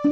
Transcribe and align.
Ich 0.00 0.10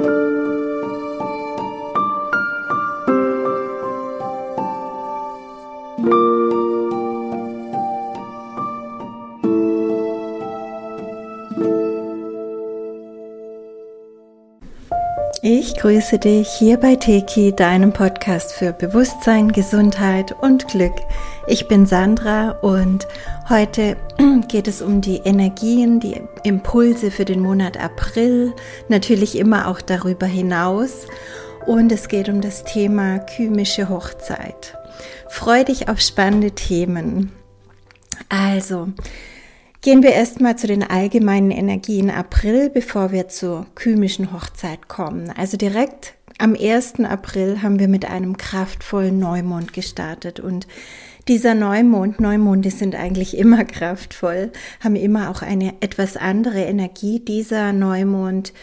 grüße 15.77 16.19
dich 16.19 16.49
hier 16.49 16.77
bei 16.77 16.97
Teki, 16.97 17.53
deinem 17.55 17.93
Podcast 17.93 18.51
für 18.51 18.73
Bewusstsein, 18.73 19.53
Gesundheit 19.53 20.35
und 20.41 20.67
Glück. 20.67 20.95
Ich 21.47 21.69
bin 21.69 21.85
Sandra 21.85 22.57
und 22.61 23.07
heute 23.49 23.97
geht 24.47 24.67
es 24.67 24.81
um 24.81 25.01
die 25.01 25.17
Energien, 25.17 25.99
die 25.99 26.21
Impulse 26.43 27.11
für 27.11 27.25
den 27.25 27.39
Monat 27.39 27.77
April, 27.77 28.53
natürlich 28.89 29.37
immer 29.37 29.67
auch 29.67 29.81
darüber 29.81 30.25
hinaus. 30.25 31.07
Und 31.65 31.91
es 31.91 32.07
geht 32.07 32.29
um 32.29 32.41
das 32.41 32.63
Thema 32.63 33.19
kymische 33.19 33.89
Hochzeit. 33.89 34.77
Freu 35.29 35.63
dich 35.63 35.89
auf 35.89 35.99
spannende 35.99 36.51
Themen. 36.51 37.31
Also, 38.29 38.87
Gehen 39.81 40.01
wir 40.03 40.11
erstmal 40.11 40.57
zu 40.57 40.67
den 40.67 40.83
allgemeinen 40.83 41.51
Energien 41.51 42.09
April, 42.09 42.69
bevor 42.69 43.11
wir 43.11 43.29
zur 43.29 43.67
kymischen 43.75 44.33
Hochzeit 44.33 44.89
kommen. 44.89 45.31
Also 45.37 45.55
direkt 45.55 46.15
am 46.39 46.55
1. 46.55 47.01
April 47.01 47.61
haben 47.61 47.79
wir 47.79 47.87
mit 47.87 48.03
einem 48.03 48.37
kraftvollen 48.37 49.17
Neumond 49.17 49.73
gestartet 49.73 50.39
und 50.39 50.67
dieser 51.27 51.53
Neumond, 51.53 52.19
Neumonde 52.19 52.71
sind 52.71 52.95
eigentlich 52.95 53.37
immer 53.37 53.65
kraftvoll, 53.65 54.51
haben 54.83 54.95
immer 54.95 55.29
auch 55.29 55.41
eine 55.41 55.73
etwas 55.81 56.17
andere 56.17 56.61
Energie. 56.61 57.19
Dieser 57.19 57.73
Neumond 57.73 58.53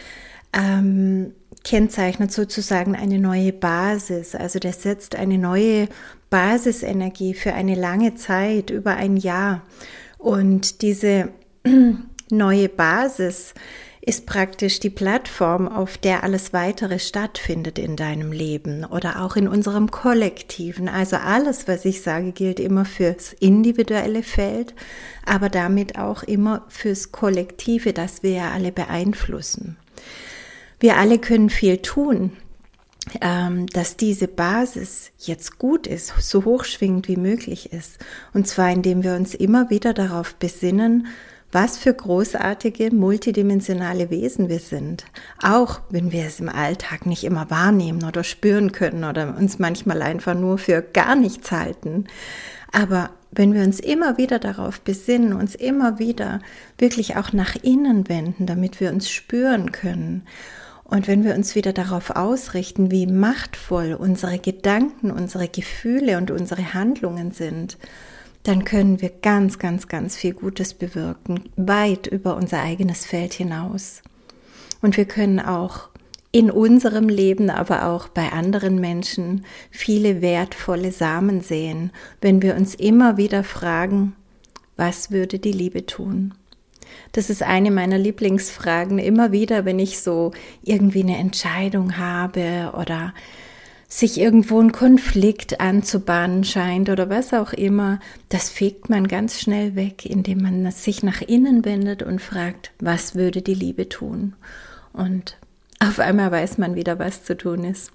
ähm, 0.52 1.32
kennzeichnet 1.62 2.32
sozusagen 2.32 2.94
eine 2.94 3.18
neue 3.18 3.52
Basis, 3.52 4.34
also 4.34 4.58
der 4.58 4.72
setzt 4.72 5.16
eine 5.16 5.38
neue 5.38 5.88
Basisenergie 6.30 7.34
für 7.34 7.54
eine 7.54 7.74
lange 7.74 8.14
Zeit, 8.14 8.70
über 8.70 8.96
ein 8.96 9.16
Jahr. 9.16 9.62
Und 10.18 10.82
diese 10.82 11.30
neue 12.30 12.68
Basis 12.68 13.54
ist 14.06 14.26
praktisch 14.26 14.80
die 14.80 14.90
Plattform, 14.90 15.66
auf 15.66 15.96
der 15.96 16.24
alles 16.24 16.52
weitere 16.52 16.98
stattfindet 16.98 17.78
in 17.78 17.96
deinem 17.96 18.32
Leben 18.32 18.84
oder 18.84 19.22
auch 19.22 19.34
in 19.34 19.48
unserem 19.48 19.90
Kollektiven. 19.90 20.90
Also 20.90 21.16
alles, 21.16 21.68
was 21.68 21.86
ich 21.86 22.02
sage, 22.02 22.32
gilt 22.32 22.60
immer 22.60 22.84
fürs 22.84 23.32
individuelle 23.32 24.22
Feld, 24.22 24.74
aber 25.24 25.48
damit 25.48 25.98
auch 25.98 26.22
immer 26.22 26.66
fürs 26.68 27.12
Kollektive, 27.12 27.94
das 27.94 28.22
wir 28.22 28.32
ja 28.32 28.50
alle 28.50 28.72
beeinflussen. 28.72 29.78
Wir 30.80 30.98
alle 30.98 31.18
können 31.18 31.48
viel 31.48 31.78
tun, 31.78 32.32
ähm, 33.22 33.66
dass 33.68 33.96
diese 33.96 34.28
Basis 34.28 35.12
jetzt 35.18 35.58
gut 35.58 35.86
ist, 35.86 36.12
so 36.20 36.44
hochschwingend 36.44 37.08
wie 37.08 37.16
möglich 37.16 37.72
ist. 37.72 37.98
Und 38.34 38.46
zwar 38.48 38.70
indem 38.70 39.02
wir 39.02 39.14
uns 39.14 39.34
immer 39.34 39.70
wieder 39.70 39.94
darauf 39.94 40.34
besinnen, 40.34 41.06
was 41.54 41.78
für 41.78 41.94
großartige 41.94 42.92
multidimensionale 42.92 44.10
Wesen 44.10 44.48
wir 44.48 44.58
sind. 44.58 45.04
Auch 45.40 45.80
wenn 45.88 46.10
wir 46.10 46.26
es 46.26 46.40
im 46.40 46.48
Alltag 46.48 47.06
nicht 47.06 47.22
immer 47.22 47.48
wahrnehmen 47.48 48.04
oder 48.04 48.24
spüren 48.24 48.72
können 48.72 49.04
oder 49.04 49.36
uns 49.38 49.60
manchmal 49.60 50.02
einfach 50.02 50.34
nur 50.34 50.58
für 50.58 50.82
gar 50.82 51.14
nichts 51.14 51.52
halten. 51.52 52.06
Aber 52.72 53.10
wenn 53.30 53.54
wir 53.54 53.62
uns 53.62 53.78
immer 53.78 54.18
wieder 54.18 54.40
darauf 54.40 54.80
besinnen, 54.80 55.32
uns 55.32 55.54
immer 55.54 56.00
wieder 56.00 56.40
wirklich 56.76 57.16
auch 57.16 57.32
nach 57.32 57.54
innen 57.62 58.08
wenden, 58.08 58.46
damit 58.46 58.80
wir 58.80 58.90
uns 58.90 59.08
spüren 59.08 59.70
können 59.70 60.24
und 60.84 61.08
wenn 61.08 61.24
wir 61.24 61.34
uns 61.34 61.54
wieder 61.54 61.72
darauf 61.72 62.10
ausrichten, 62.10 62.90
wie 62.90 63.06
machtvoll 63.06 63.94
unsere 63.94 64.38
Gedanken, 64.38 65.10
unsere 65.10 65.48
Gefühle 65.48 66.18
und 66.18 66.30
unsere 66.30 66.74
Handlungen 66.74 67.32
sind, 67.32 67.78
dann 68.44 68.64
können 68.64 69.00
wir 69.00 69.10
ganz, 69.10 69.58
ganz, 69.58 69.88
ganz 69.88 70.16
viel 70.16 70.34
Gutes 70.34 70.74
bewirken, 70.74 71.44
weit 71.56 72.06
über 72.06 72.36
unser 72.36 72.62
eigenes 72.62 73.04
Feld 73.04 73.32
hinaus. 73.32 74.02
Und 74.80 74.96
wir 74.96 75.06
können 75.06 75.40
auch 75.40 75.88
in 76.30 76.50
unserem 76.50 77.08
Leben, 77.08 77.48
aber 77.48 77.86
auch 77.86 78.08
bei 78.08 78.32
anderen 78.32 78.80
Menschen 78.80 79.44
viele 79.70 80.20
wertvolle 80.20 80.92
Samen 80.92 81.40
sehen, 81.40 81.90
wenn 82.20 82.42
wir 82.42 82.54
uns 82.54 82.74
immer 82.74 83.16
wieder 83.16 83.44
fragen, 83.44 84.14
was 84.76 85.10
würde 85.10 85.38
die 85.38 85.52
Liebe 85.52 85.86
tun? 85.86 86.34
Das 87.12 87.30
ist 87.30 87.42
eine 87.42 87.70
meiner 87.70 87.98
Lieblingsfragen. 87.98 88.98
Immer 88.98 89.32
wieder, 89.32 89.64
wenn 89.64 89.78
ich 89.78 90.00
so 90.00 90.32
irgendwie 90.62 91.02
eine 91.02 91.16
Entscheidung 91.16 91.96
habe 91.96 92.72
oder 92.78 93.14
sich 93.94 94.18
irgendwo 94.18 94.60
ein 94.60 94.72
Konflikt 94.72 95.60
anzubahnen 95.60 96.42
scheint 96.42 96.90
oder 96.90 97.10
was 97.10 97.32
auch 97.32 97.52
immer, 97.52 98.00
das 98.28 98.50
fegt 98.50 98.90
man 98.90 99.06
ganz 99.06 99.40
schnell 99.40 99.76
weg, 99.76 100.04
indem 100.04 100.42
man 100.42 100.68
sich 100.72 101.04
nach 101.04 101.20
innen 101.20 101.64
wendet 101.64 102.02
und 102.02 102.20
fragt, 102.20 102.72
was 102.80 103.14
würde 103.14 103.40
die 103.40 103.54
Liebe 103.54 103.88
tun? 103.88 104.34
Und 104.92 105.36
auf 105.78 106.00
einmal 106.00 106.32
weiß 106.32 106.58
man 106.58 106.74
wieder, 106.74 106.98
was 106.98 107.22
zu 107.22 107.36
tun 107.36 107.62
ist. 107.62 107.92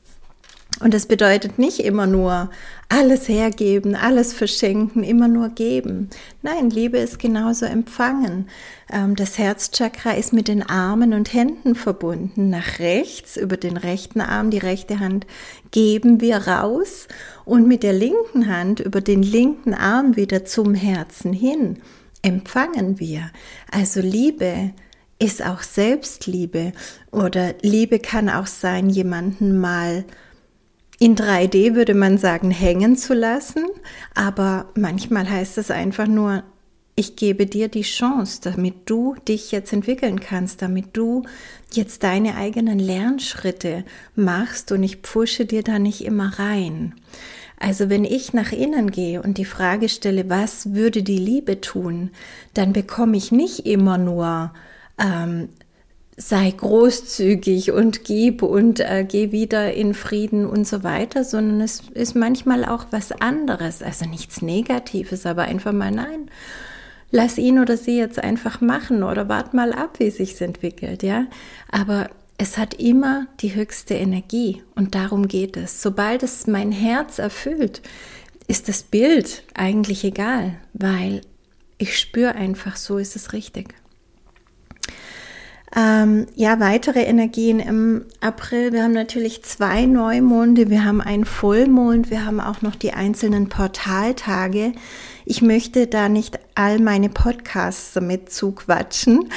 Und 0.81 0.93
das 0.93 1.07
bedeutet 1.07 1.59
nicht 1.59 1.79
immer 1.79 2.07
nur 2.07 2.49
alles 2.87 3.27
hergeben, 3.27 3.95
alles 3.95 4.33
verschenken, 4.33 5.03
immer 5.03 5.27
nur 5.27 5.49
geben. 5.49 6.09
Nein, 6.41 6.69
Liebe 6.69 6.97
ist 6.99 7.19
genauso 7.19 7.65
empfangen. 7.65 8.47
Ähm, 8.89 9.15
das 9.15 9.37
Herzchakra 9.37 10.11
ist 10.11 10.31
mit 10.31 10.47
den 10.47 10.63
Armen 10.63 11.13
und 11.13 11.33
Händen 11.33 11.75
verbunden. 11.75 12.49
Nach 12.49 12.79
rechts, 12.79 13.35
über 13.35 13.57
den 13.57 13.75
rechten 13.75 14.21
Arm, 14.21 14.51
die 14.51 14.59
rechte 14.59 14.99
Hand 14.99 15.27
geben 15.71 16.21
wir 16.21 16.47
raus 16.47 17.07
und 17.43 17.67
mit 17.67 17.83
der 17.83 17.93
linken 17.93 18.47
Hand 18.47 18.79
über 18.79 19.01
den 19.01 19.21
linken 19.21 19.73
Arm 19.73 20.15
wieder 20.15 20.45
zum 20.45 20.75
Herzen 20.75 21.33
hin 21.33 21.79
empfangen 22.21 22.99
wir. 22.99 23.31
Also 23.71 24.01
Liebe 24.01 24.71
ist 25.19 25.45
auch 25.45 25.61
Selbstliebe 25.61 26.73
oder 27.11 27.53
Liebe 27.61 27.99
kann 27.99 28.29
auch 28.29 28.47
sein, 28.47 28.89
jemanden 28.89 29.59
mal 29.59 30.05
in 30.99 31.15
3D 31.15 31.75
würde 31.75 31.95
man 31.95 32.17
sagen, 32.17 32.51
hängen 32.51 32.97
zu 32.97 33.13
lassen, 33.13 33.65
aber 34.13 34.69
manchmal 34.75 35.29
heißt 35.29 35.57
es 35.57 35.71
einfach 35.71 36.07
nur, 36.07 36.43
ich 36.95 37.15
gebe 37.15 37.45
dir 37.45 37.69
die 37.69 37.83
Chance, 37.83 38.41
damit 38.43 38.89
du 38.89 39.15
dich 39.25 39.53
jetzt 39.53 39.71
entwickeln 39.71 40.19
kannst, 40.19 40.61
damit 40.61 40.97
du 40.97 41.23
jetzt 41.71 42.03
deine 42.03 42.35
eigenen 42.35 42.77
Lernschritte 42.77 43.85
machst 44.15 44.73
und 44.73 44.83
ich 44.83 45.01
pushe 45.01 45.45
dir 45.45 45.63
da 45.63 45.79
nicht 45.79 46.03
immer 46.03 46.37
rein. 46.37 46.95
Also 47.57 47.89
wenn 47.89 48.03
ich 48.03 48.33
nach 48.33 48.51
innen 48.51 48.91
gehe 48.91 49.21
und 49.21 49.37
die 49.37 49.45
Frage 49.45 49.87
stelle, 49.87 50.29
was 50.29 50.73
würde 50.73 51.01
die 51.01 51.17
Liebe 51.17 51.61
tun, 51.61 52.11
dann 52.53 52.73
bekomme 52.73 53.15
ich 53.15 53.31
nicht 53.31 53.65
immer 53.65 53.97
nur 53.97 54.53
ähm, 54.97 55.47
sei 56.21 56.51
großzügig 56.51 57.71
und 57.71 58.03
gib 58.03 58.43
und 58.43 58.81
äh, 58.81 59.05
geh 59.07 59.31
wieder 59.31 59.73
in 59.73 59.93
Frieden 59.93 60.45
und 60.45 60.67
so 60.67 60.83
weiter, 60.83 61.23
sondern 61.23 61.61
es 61.61 61.83
ist 61.93 62.13
manchmal 62.13 62.65
auch 62.65 62.87
was 62.91 63.13
anderes, 63.13 63.81
also 63.81 64.05
nichts 64.05 64.41
Negatives, 64.41 65.25
aber 65.25 65.43
einfach 65.43 65.71
mal 65.71 65.91
nein. 65.91 66.29
Lass 67.09 67.37
ihn 67.37 67.57
oder 67.57 67.77
sie 67.77 67.97
jetzt 67.97 68.21
einfach 68.21 68.59
machen 68.59 69.01
oder 69.01 69.29
wart 69.29 69.53
mal 69.53 69.71
ab, 69.71 69.99
wie 69.99 70.09
sich's 70.09 70.41
entwickelt, 70.41 71.03
ja. 71.03 71.25
Aber 71.71 72.09
es 72.37 72.57
hat 72.57 72.73
immer 72.73 73.25
die 73.39 73.55
höchste 73.55 73.93
Energie 73.93 74.61
und 74.75 74.95
darum 74.95 75.29
geht 75.29 75.55
es. 75.55 75.81
Sobald 75.81 76.21
es 76.21 76.47
mein 76.47 76.73
Herz 76.73 77.19
erfüllt, 77.19 77.81
ist 78.47 78.67
das 78.67 78.83
Bild 78.83 79.43
eigentlich 79.53 80.03
egal, 80.03 80.57
weil 80.73 81.21
ich 81.77 81.97
spüre 81.97 82.35
einfach, 82.35 82.75
so 82.75 82.97
ist 82.97 83.15
es 83.15 83.31
richtig. 83.31 83.73
Ähm, 85.75 86.25
ja, 86.35 86.59
weitere 86.59 87.03
Energien 87.03 87.59
im 87.59 88.05
April. 88.21 88.73
Wir 88.73 88.83
haben 88.83 88.93
natürlich 88.93 89.43
zwei 89.43 89.85
Neumonde, 89.85 90.69
wir 90.69 90.83
haben 90.83 90.99
einen 90.99 91.25
Vollmond, 91.25 92.09
wir 92.09 92.25
haben 92.25 92.39
auch 92.39 92.61
noch 92.61 92.75
die 92.75 92.93
einzelnen 92.93 93.49
Portaltage. 93.49 94.73
Ich 95.31 95.43
möchte 95.43 95.85
da 95.85 96.09
nicht 96.09 96.39
all 96.55 96.79
meine 96.79 97.07
Podcasts 97.07 97.93
damit 97.93 98.31
zuquatschen, 98.31 99.29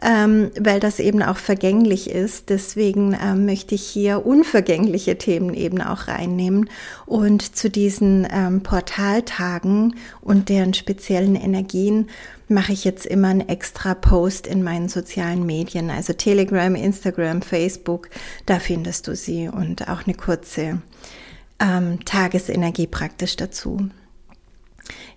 ähm, 0.00 0.52
weil 0.56 0.78
das 0.78 1.00
eben 1.00 1.24
auch 1.24 1.38
vergänglich 1.38 2.08
ist. 2.08 2.50
Deswegen 2.50 3.18
ähm, 3.20 3.46
möchte 3.46 3.74
ich 3.74 3.82
hier 3.82 4.24
unvergängliche 4.24 5.18
Themen 5.18 5.52
eben 5.52 5.82
auch 5.82 6.06
reinnehmen 6.06 6.70
und 7.04 7.56
zu 7.56 7.68
diesen 7.68 8.28
ähm, 8.30 8.62
Portaltagen 8.62 9.96
und 10.20 10.50
deren 10.50 10.72
speziellen 10.72 11.34
Energien 11.34 12.10
mache 12.46 12.72
ich 12.72 12.84
jetzt 12.84 13.04
immer 13.04 13.30
einen 13.30 13.48
extra 13.48 13.94
Post 13.94 14.46
in 14.46 14.62
meinen 14.62 14.88
sozialen 14.88 15.44
Medien, 15.44 15.90
also 15.90 16.12
Telegram, 16.12 16.76
Instagram, 16.76 17.42
Facebook, 17.42 18.08
da 18.46 18.60
findest 18.60 19.08
du 19.08 19.16
sie 19.16 19.48
und 19.48 19.88
auch 19.88 20.06
eine 20.06 20.14
kurze 20.14 20.80
ähm, 21.58 22.04
Tagesenergie 22.04 22.86
praktisch 22.86 23.34
dazu. 23.34 23.90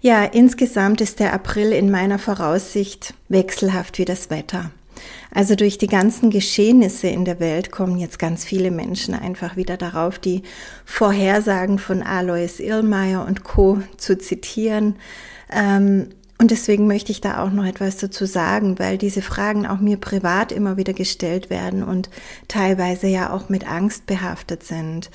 Ja, 0.01 0.23
insgesamt 0.23 1.01
ist 1.01 1.19
der 1.19 1.33
April 1.33 1.71
in 1.71 1.89
meiner 1.89 2.19
Voraussicht 2.19 3.13
wechselhaft 3.29 3.97
wie 3.97 4.05
das 4.05 4.29
Wetter. 4.29 4.71
Also 5.31 5.55
durch 5.55 5.77
die 5.77 5.87
ganzen 5.87 6.29
Geschehnisse 6.29 7.07
in 7.07 7.25
der 7.25 7.39
Welt 7.39 7.71
kommen 7.71 7.97
jetzt 7.97 8.19
ganz 8.19 8.45
viele 8.45 8.69
Menschen 8.69 9.15
einfach 9.15 9.55
wieder 9.55 9.77
darauf, 9.77 10.19
die 10.19 10.43
Vorhersagen 10.85 11.79
von 11.79 12.03
Alois 12.03 12.59
Irlmeier 12.59 13.25
und 13.25 13.43
Co. 13.43 13.81
zu 13.97 14.17
zitieren. 14.17 14.95
Ähm, 15.51 16.09
und 16.37 16.51
deswegen 16.51 16.87
möchte 16.87 17.11
ich 17.11 17.21
da 17.21 17.43
auch 17.43 17.51
noch 17.51 17.65
etwas 17.65 17.97
dazu 17.97 18.25
sagen, 18.25 18.77
weil 18.77 18.97
diese 18.97 19.21
Fragen 19.21 19.65
auch 19.65 19.79
mir 19.79 19.97
privat 19.97 20.51
immer 20.51 20.77
wieder 20.77 20.93
gestellt 20.93 21.49
werden 21.49 21.83
und 21.83 22.09
teilweise 22.47 23.07
ja 23.07 23.31
auch 23.31 23.49
mit 23.49 23.67
Angst 23.67 24.05
behaftet 24.07 24.63
sind. 24.63 25.09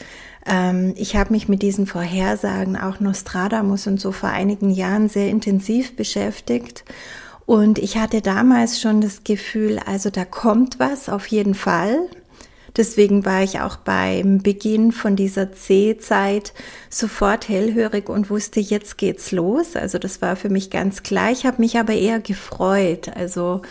Ähm, 0.48 0.94
ich 0.96 1.14
habe 1.14 1.32
mich 1.32 1.48
mit 1.48 1.62
diesen 1.62 1.86
Vorhersagen, 1.86 2.76
auch 2.76 3.00
Nostradamus 3.00 3.86
und 3.86 4.00
so 4.00 4.12
vor 4.12 4.30
einigen 4.30 4.70
Jahren 4.70 5.08
sehr 5.08 5.28
intensiv 5.28 5.94
beschäftigt. 5.94 6.84
Und 7.46 7.78
ich 7.78 7.96
hatte 7.96 8.20
damals 8.20 8.80
schon 8.80 9.00
das 9.00 9.24
Gefühl, 9.24 9.78
also 9.86 10.10
da 10.10 10.24
kommt 10.24 10.78
was 10.78 11.08
auf 11.08 11.26
jeden 11.26 11.54
Fall. 11.54 11.98
Deswegen 12.76 13.24
war 13.24 13.42
ich 13.42 13.60
auch 13.60 13.76
beim 13.76 14.38
Beginn 14.38 14.92
von 14.92 15.16
dieser 15.16 15.52
C-Zeit 15.52 16.52
sofort 16.90 17.48
hellhörig 17.48 18.08
und 18.08 18.30
wusste, 18.30 18.60
jetzt 18.60 18.98
geht's 18.98 19.32
los. 19.32 19.74
Also 19.74 19.98
das 19.98 20.22
war 20.22 20.36
für 20.36 20.48
mich 20.48 20.70
ganz 20.70 21.02
klar. 21.02 21.32
Ich 21.32 21.44
habe 21.44 21.60
mich 21.60 21.78
aber 21.78 21.94
eher 21.94 22.20
gefreut, 22.20 23.10
also 23.16 23.62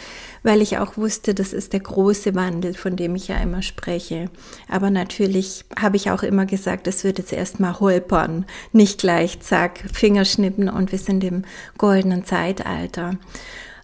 weil 0.43 0.61
ich 0.61 0.77
auch 0.77 0.97
wusste, 0.97 1.33
das 1.33 1.53
ist 1.53 1.73
der 1.73 1.79
große 1.79 2.35
Wandel, 2.35 2.73
von 2.73 2.95
dem 2.95 3.15
ich 3.15 3.27
ja 3.27 3.37
immer 3.37 3.61
spreche. 3.61 4.29
Aber 4.69 4.89
natürlich 4.89 5.65
habe 5.79 5.97
ich 5.97 6.11
auch 6.11 6.23
immer 6.23 6.45
gesagt, 6.45 6.87
es 6.87 7.03
wird 7.03 7.17
jetzt 7.19 7.33
erstmal 7.33 7.79
holpern, 7.79 8.45
nicht 8.71 8.99
gleich 8.99 9.39
zack, 9.39 9.83
Fingerschnippen 9.91 10.69
und 10.69 10.91
wir 10.91 10.99
sind 10.99 11.23
im 11.23 11.43
goldenen 11.77 12.25
Zeitalter. 12.25 13.17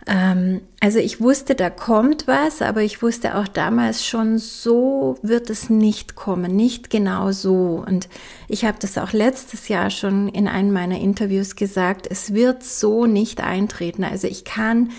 Ähm, 0.05 0.61
also 0.79 0.99
ich 0.99 1.21
wusste, 1.21 1.55
da 1.55 1.69
kommt 1.69 2.27
was, 2.27 2.61
aber 2.61 2.81
ich 2.81 3.01
wusste 3.01 3.35
auch 3.35 3.47
damals 3.47 4.05
schon, 4.05 4.37
so 4.37 5.17
wird 5.21 5.49
es 5.49 5.69
nicht 5.69 6.15
kommen, 6.15 6.55
nicht 6.55 6.89
genau 6.89 7.31
so. 7.31 7.83
Und 7.85 8.09
ich 8.47 8.65
habe 8.65 8.77
das 8.79 8.97
auch 8.97 9.13
letztes 9.13 9.67
Jahr 9.67 9.89
schon 9.89 10.27
in 10.27 10.47
einem 10.47 10.71
meiner 10.71 10.99
Interviews 10.99 11.55
gesagt, 11.55 12.07
es 12.09 12.33
wird 12.33 12.63
so 12.63 13.05
nicht 13.05 13.41
eintreten. 13.41 14.03
Also 14.03 14.27
ich 14.27 14.43
kann 14.43 14.91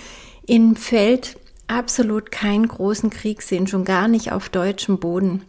im 0.47 0.77
Feld 0.77 1.37
absolut 1.67 2.31
keinen 2.31 2.69
großen 2.69 3.11
Krieg 3.11 3.43
sehen, 3.43 3.67
schon 3.67 3.85
gar 3.85 4.09
nicht 4.09 4.33
auf 4.33 4.49
deutschem 4.49 4.99
Boden 4.99 5.43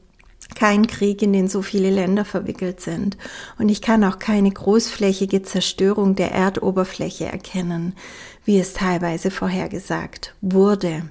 kein 0.53 0.85
Krieg, 0.85 1.23
in 1.23 1.33
den 1.33 1.47
so 1.47 1.63
viele 1.63 1.89
Länder 1.89 2.23
verwickelt 2.23 2.79
sind. 2.79 3.17
Und 3.57 3.67
ich 3.67 3.81
kann 3.81 4.03
auch 4.03 4.19
keine 4.19 4.51
großflächige 4.51 5.41
Zerstörung 5.41 6.15
der 6.15 6.31
Erdoberfläche 6.33 7.25
erkennen 7.25 7.95
wie 8.45 8.59
es 8.59 8.73
teilweise 8.73 9.31
vorhergesagt 9.31 10.35
wurde. 10.39 11.09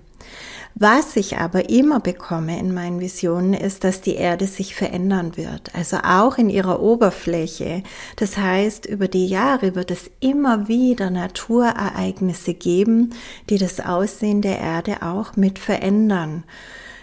Was 0.76 1.14
ich 1.14 1.36
aber 1.36 1.70
immer 1.70 2.00
bekomme 2.00 2.58
in 2.58 2.74
meinen 2.74 2.98
Visionen 2.98 3.54
ist, 3.54 3.84
dass 3.84 4.00
die 4.00 4.16
Erde 4.16 4.48
sich 4.48 4.74
verändern 4.74 5.36
wird, 5.36 5.72
also 5.72 5.98
auch 5.98 6.36
in 6.36 6.50
ihrer 6.50 6.80
Oberfläche. 6.80 7.84
Das 8.16 8.36
heißt, 8.36 8.84
über 8.86 9.06
die 9.06 9.28
Jahre 9.28 9.76
wird 9.76 9.92
es 9.92 10.10
immer 10.18 10.66
wieder 10.66 11.10
Naturereignisse 11.10 12.54
geben, 12.54 13.10
die 13.50 13.58
das 13.58 13.78
Aussehen 13.78 14.42
der 14.42 14.58
Erde 14.58 15.02
auch 15.02 15.36
mit 15.36 15.60
verändern. 15.60 16.42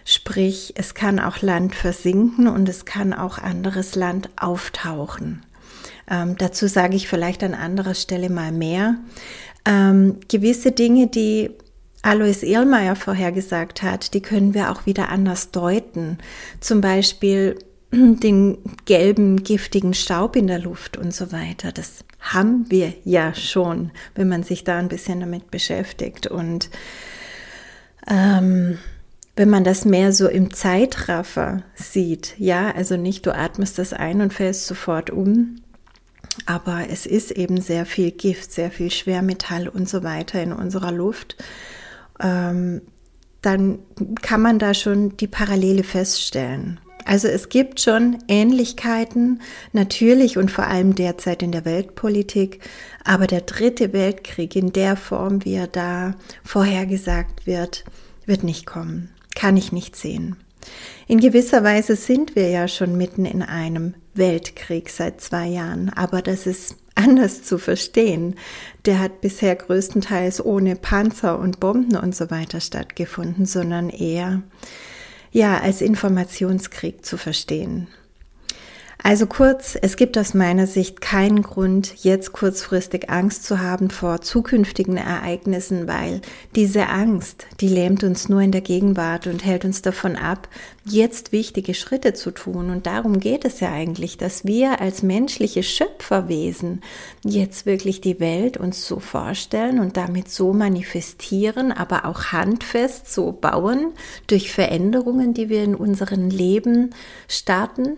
Sprich, 0.03 0.73
es 0.75 0.94
kann 0.94 1.19
auch 1.19 1.41
Land 1.41 1.73
versinken 1.73 2.47
und 2.47 2.68
es 2.68 2.83
kann 2.83 3.13
auch 3.13 3.38
anderes 3.38 3.95
Land 3.95 4.29
auftauchen. 4.35 5.45
Ähm, 6.09 6.35
dazu 6.38 6.68
sage 6.68 6.97
ich 6.97 7.07
vielleicht 7.07 7.41
an 7.41 7.53
anderer 7.53 7.94
Stelle 7.94 8.29
mal 8.29 8.51
mehr 8.51 8.95
ähm, 9.63 10.18
gewisse 10.27 10.71
Dinge, 10.71 11.07
die 11.07 11.51
Alois 12.03 12.42
Ehlmeier 12.44 12.95
vorhergesagt 12.95 13.83
hat, 13.83 14.13
die 14.13 14.21
können 14.21 14.53
wir 14.53 14.71
auch 14.71 14.86
wieder 14.86 15.09
anders 15.09 15.51
deuten. 15.51 16.18
Zum 16.59 16.81
Beispiel 16.81 17.59
den 17.92 18.57
gelben, 18.86 19.44
giftigen 19.44 19.94
Staub 19.94 20.36
in 20.36 20.48
der 20.48 20.59
Luft 20.59 20.98
und 20.98 21.13
so 21.13 21.31
weiter. 21.31 21.71
Das 21.71 22.03
haben 22.19 22.65
wir 22.69 22.94
ja 23.03 23.33
schon, 23.36 23.92
wenn 24.15 24.30
man 24.30 24.44
sich 24.44 24.63
da 24.63 24.77
ein 24.77 24.89
bisschen 24.89 25.19
damit 25.19 25.51
beschäftigt. 25.51 26.27
Und 26.27 26.69
ähm, 28.07 28.80
wenn 29.36 29.50
man 29.50 29.63
das 29.63 29.86
mehr 29.86 30.12
so 30.12 30.27
im 30.27 30.54
Zeitraffer 30.54 31.63
sieht, 31.75 32.36
ja, 32.38 32.71
also 32.71 32.97
nicht 32.97 33.25
du 33.25 33.36
atmest 33.36 33.77
das 33.77 33.94
ein 33.94 34.21
und 34.21 34.33
fällst 34.33 34.68
sofort 34.68 35.09
um, 35.09 35.62
aber 36.45 36.86
es 36.89 37.06
ist 37.06 37.31
eben 37.31 37.59
sehr 37.59 37.86
viel 37.86 38.12
Gift, 38.12 38.51
sehr 38.51 38.71
viel 38.71 38.89
Schwermetall 38.89 39.68
und 39.68 39.89
so 39.89 40.04
weiter 40.04 40.42
in 40.42 40.54
unserer 40.54 40.92
Luft. 40.92 41.36
Ähm, 42.21 42.81
dann 43.41 43.79
kann 44.21 44.41
man 44.41 44.59
da 44.59 44.73
schon 44.73 45.18
die 45.18 45.27
Parallele 45.27 45.83
feststellen. 45.83 46.79
Also 47.06 47.27
es 47.27 47.50
gibt 47.50 47.79
schon 47.79 48.19
Ähnlichkeiten, 48.27 49.41
natürlich 49.73 50.38
und 50.38 50.51
vor 50.51 50.68
allem 50.68 50.94
derzeit 50.94 51.41
in 51.41 51.51
der 51.51 51.65
Weltpolitik, 51.65 52.59
aber 53.03 53.25
der 53.25 53.41
dritte 53.41 53.94
Weltkrieg 53.94 54.56
in 54.56 54.71
der 54.71 54.95
Form, 54.95 55.44
wie 55.44 55.56
er 55.56 55.68
da 55.68 56.13
vorhergesagt 56.44 57.47
wird, 57.47 57.85
wird 58.25 58.44
nicht 58.44 58.68
kommen. 58.68 59.09
Kann 59.35 59.57
ich 59.57 59.71
nicht 59.71 59.95
sehen. 59.95 60.35
In 61.07 61.19
gewisser 61.19 61.63
Weise 61.63 61.95
sind 61.95 62.35
wir 62.35 62.50
ja 62.50 62.68
schon 62.68 62.95
mitten 62.95 63.25
in 63.25 63.41
einem 63.41 63.95
Weltkrieg 64.13 64.89
seit 64.89 65.21
zwei 65.21 65.47
Jahren, 65.47 65.89
aber 65.89 66.21
das 66.21 66.45
ist 66.45 66.75
anders 66.95 67.43
zu 67.43 67.57
verstehen. 67.57 68.35
Der 68.85 68.99
hat 68.99 69.21
bisher 69.21 69.55
größtenteils 69.55 70.43
ohne 70.43 70.75
Panzer 70.75 71.39
und 71.39 71.59
Bomben 71.59 71.95
und 71.97 72.15
so 72.15 72.29
weiter 72.31 72.59
stattgefunden, 72.59 73.45
sondern 73.45 73.89
eher 73.89 74.41
ja 75.31 75.59
als 75.59 75.81
Informationskrieg 75.81 77.05
zu 77.05 77.17
verstehen. 77.17 77.88
Also 79.03 79.25
kurz, 79.25 79.75
es 79.81 79.95
gibt 79.95 80.15
aus 80.15 80.36
meiner 80.36 80.68
Sicht 80.68 81.01
keinen 81.01 81.42
Grund, 81.42 82.03
jetzt 82.03 82.33
kurzfristig 82.33 83.09
Angst 83.09 83.45
zu 83.45 83.59
haben 83.59 83.89
vor 83.89 84.21
zukünftigen 84.21 84.95
Ereignissen, 84.95 85.88
weil 85.88 86.21
diese 86.56 86.88
Angst, 86.88 87.48
die 87.62 87.68
lähmt 87.68 88.03
uns 88.03 88.30
nur 88.30 88.42
in 88.42 88.51
der 88.51 88.62
Gegenwart 88.62 89.25
und 89.25 89.44
hält 89.44 89.65
uns 89.65 89.81
davon 89.81 90.15
ab, 90.15 90.48
jetzt 90.86 91.31
wichtige 91.31 91.74
Schritte 91.74 92.13
zu 92.13 92.30
tun. 92.30 92.69
Und 92.69 92.86
darum 92.86 93.19
geht 93.19 93.44
es 93.44 93.59
ja 93.59 93.71
eigentlich, 93.71 94.18
dass 94.18 94.45
wir 94.45 94.81
als 94.81 95.01
menschliche 95.01 95.63
Schöpferwesen 95.63 96.81
jetzt 97.24 97.65
wirklich 97.65 98.01
die 98.01 98.19
Welt 98.19 98.57
uns 98.57 98.86
so 98.86 99.00
vorstellen 99.00 99.80
und 99.80 99.97
damit 99.97 100.30
so 100.30 100.54
manifestieren, 100.54 101.71
aber 101.71 102.06
auch 102.06 102.25
handfest 102.25 103.12
so 103.12 103.31
bauen 103.31 103.94
durch 104.27 104.51
Veränderungen, 104.51 105.33
die 105.33 105.50
wir 105.50 105.63
in 105.63 105.74
unserem 105.74 106.30
Leben 106.30 106.92
starten 107.27 107.97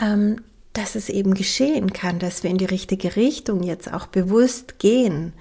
ähm, 0.00 0.40
dass 0.72 0.96
es 0.96 1.08
eben 1.08 1.34
geschehen 1.34 1.92
kann, 1.92 2.18
dass 2.18 2.42
wir 2.42 2.50
in 2.50 2.58
die 2.58 2.64
richtige 2.64 3.16
Richtung 3.16 3.62
jetzt 3.62 3.92
auch 3.92 4.06
bewusst 4.06 4.78
gehen. 4.78 5.32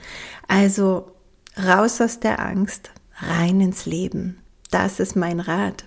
Also 0.48 1.12
raus 1.57 2.00
aus 2.01 2.19
der 2.19 2.39
Angst, 2.39 2.91
rein 3.17 3.60
ins 3.60 3.86
Leben. 3.86 4.38
Das 4.72 5.00
ist 5.00 5.15
mein 5.15 5.39
Rat. 5.39 5.86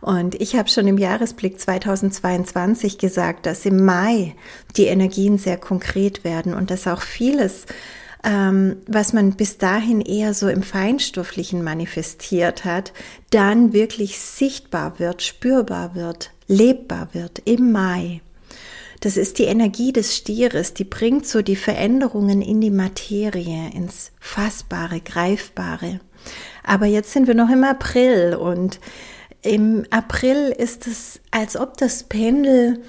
Und 0.00 0.34
ich 0.40 0.56
habe 0.56 0.68
schon 0.68 0.86
im 0.86 0.98
Jahresblick 0.98 1.58
2022 1.58 2.98
gesagt, 2.98 3.46
dass 3.46 3.64
im 3.64 3.84
Mai 3.84 4.34
die 4.76 4.86
Energien 4.86 5.38
sehr 5.38 5.56
konkret 5.56 6.24
werden 6.24 6.52
und 6.52 6.70
dass 6.70 6.86
auch 6.86 7.00
vieles, 7.00 7.64
ähm, 8.22 8.76
was 8.86 9.14
man 9.14 9.32
bis 9.32 9.56
dahin 9.56 10.02
eher 10.02 10.34
so 10.34 10.48
im 10.48 10.62
Feinstofflichen 10.62 11.64
manifestiert 11.64 12.66
hat, 12.66 12.92
dann 13.30 13.72
wirklich 13.72 14.18
sichtbar 14.20 14.98
wird, 14.98 15.22
spürbar 15.22 15.94
wird, 15.94 16.33
lebbar 16.46 17.08
wird 17.12 17.42
im 17.44 17.72
Mai. 17.72 18.20
Das 19.00 19.16
ist 19.16 19.38
die 19.38 19.44
Energie 19.44 19.92
des 19.92 20.16
Stieres, 20.16 20.72
die 20.72 20.84
bringt 20.84 21.26
so 21.26 21.42
die 21.42 21.56
Veränderungen 21.56 22.40
in 22.40 22.60
die 22.60 22.70
Materie, 22.70 23.70
ins 23.74 24.12
Fassbare, 24.18 25.00
Greifbare. 25.00 26.00
Aber 26.62 26.86
jetzt 26.86 27.12
sind 27.12 27.26
wir 27.26 27.34
noch 27.34 27.50
im 27.50 27.64
April 27.64 28.34
und 28.34 28.80
im 29.42 29.84
April 29.90 30.54
ist 30.56 30.86
es, 30.86 31.20
als 31.30 31.56
ob 31.56 31.76
das 31.76 32.04
Pendel 32.04 32.80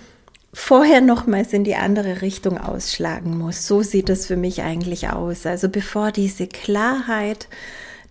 vorher 0.54 1.02
nochmals 1.02 1.52
in 1.52 1.66
die 1.66 1.76
andere 1.76 2.22
Richtung 2.22 2.58
ausschlagen 2.58 3.38
muss. 3.38 3.68
So 3.68 3.82
sieht 3.82 4.10
es 4.10 4.26
für 4.26 4.38
mich 4.38 4.62
eigentlich 4.62 5.10
aus. 5.10 5.46
Also 5.46 5.68
bevor 5.68 6.14
diese 6.14 6.48
Klarheit 6.48 7.50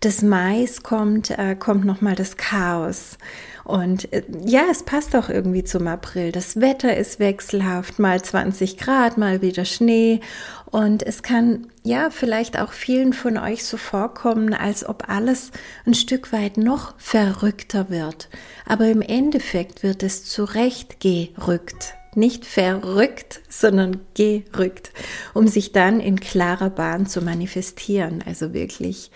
des 0.03 0.21
Mais 0.21 0.83
kommt, 0.83 1.31
äh, 1.31 1.57
kommt 1.59 1.87
nochmal 1.87 2.15
das 2.15 2.37
Chaos. 2.37 3.17
Und 3.65 4.13
äh, 4.13 4.23
ja, 4.45 4.65
es 4.71 4.83
passt 4.83 5.17
auch 5.17 5.29
irgendwie 5.29 5.65
zum 5.65 5.87
April. 5.87 6.33
Das 6.33 6.61
Wetter 6.61 6.97
ist 6.97 7.19
wechselhaft, 7.19 7.99
mal 7.99 8.23
20 8.23 8.77
Grad, 8.77 9.19
mal 9.19 9.43
wieder 9.43 9.65
Schnee. 9.65 10.21
Und 10.67 11.03
es 11.03 11.23
kann 11.23 11.69
ja 11.83 12.11
vielleicht 12.11 12.59
auch 12.59 12.73
vielen 12.73 13.13
von 13.13 13.39
euch 13.39 13.65
so 13.65 13.77
vorkommen, 13.77 14.53
als 14.53 14.87
ob 14.87 15.09
alles 15.09 15.51
ein 15.87 15.95
Stück 15.95 16.33
weit 16.33 16.57
noch 16.57 16.95
verrückter 16.99 17.91
wird. 17.91 18.29
Aber 18.67 18.89
im 18.89 19.01
Endeffekt 19.01 19.83
wird 19.83 20.03
es 20.03 20.25
zurechtgerückt. 20.25 21.95
Nicht 22.17 22.45
verrückt, 22.45 23.41
sondern 23.49 24.01
gerückt, 24.15 24.93
um 25.33 25.49
sich 25.49 25.73
dann 25.73 26.01
in 26.01 26.21
klarer 26.21 26.71
Bahn 26.71 27.07
zu 27.07 27.23
manifestieren. 27.23 28.23
Also 28.25 28.53
wirklich 28.53 29.11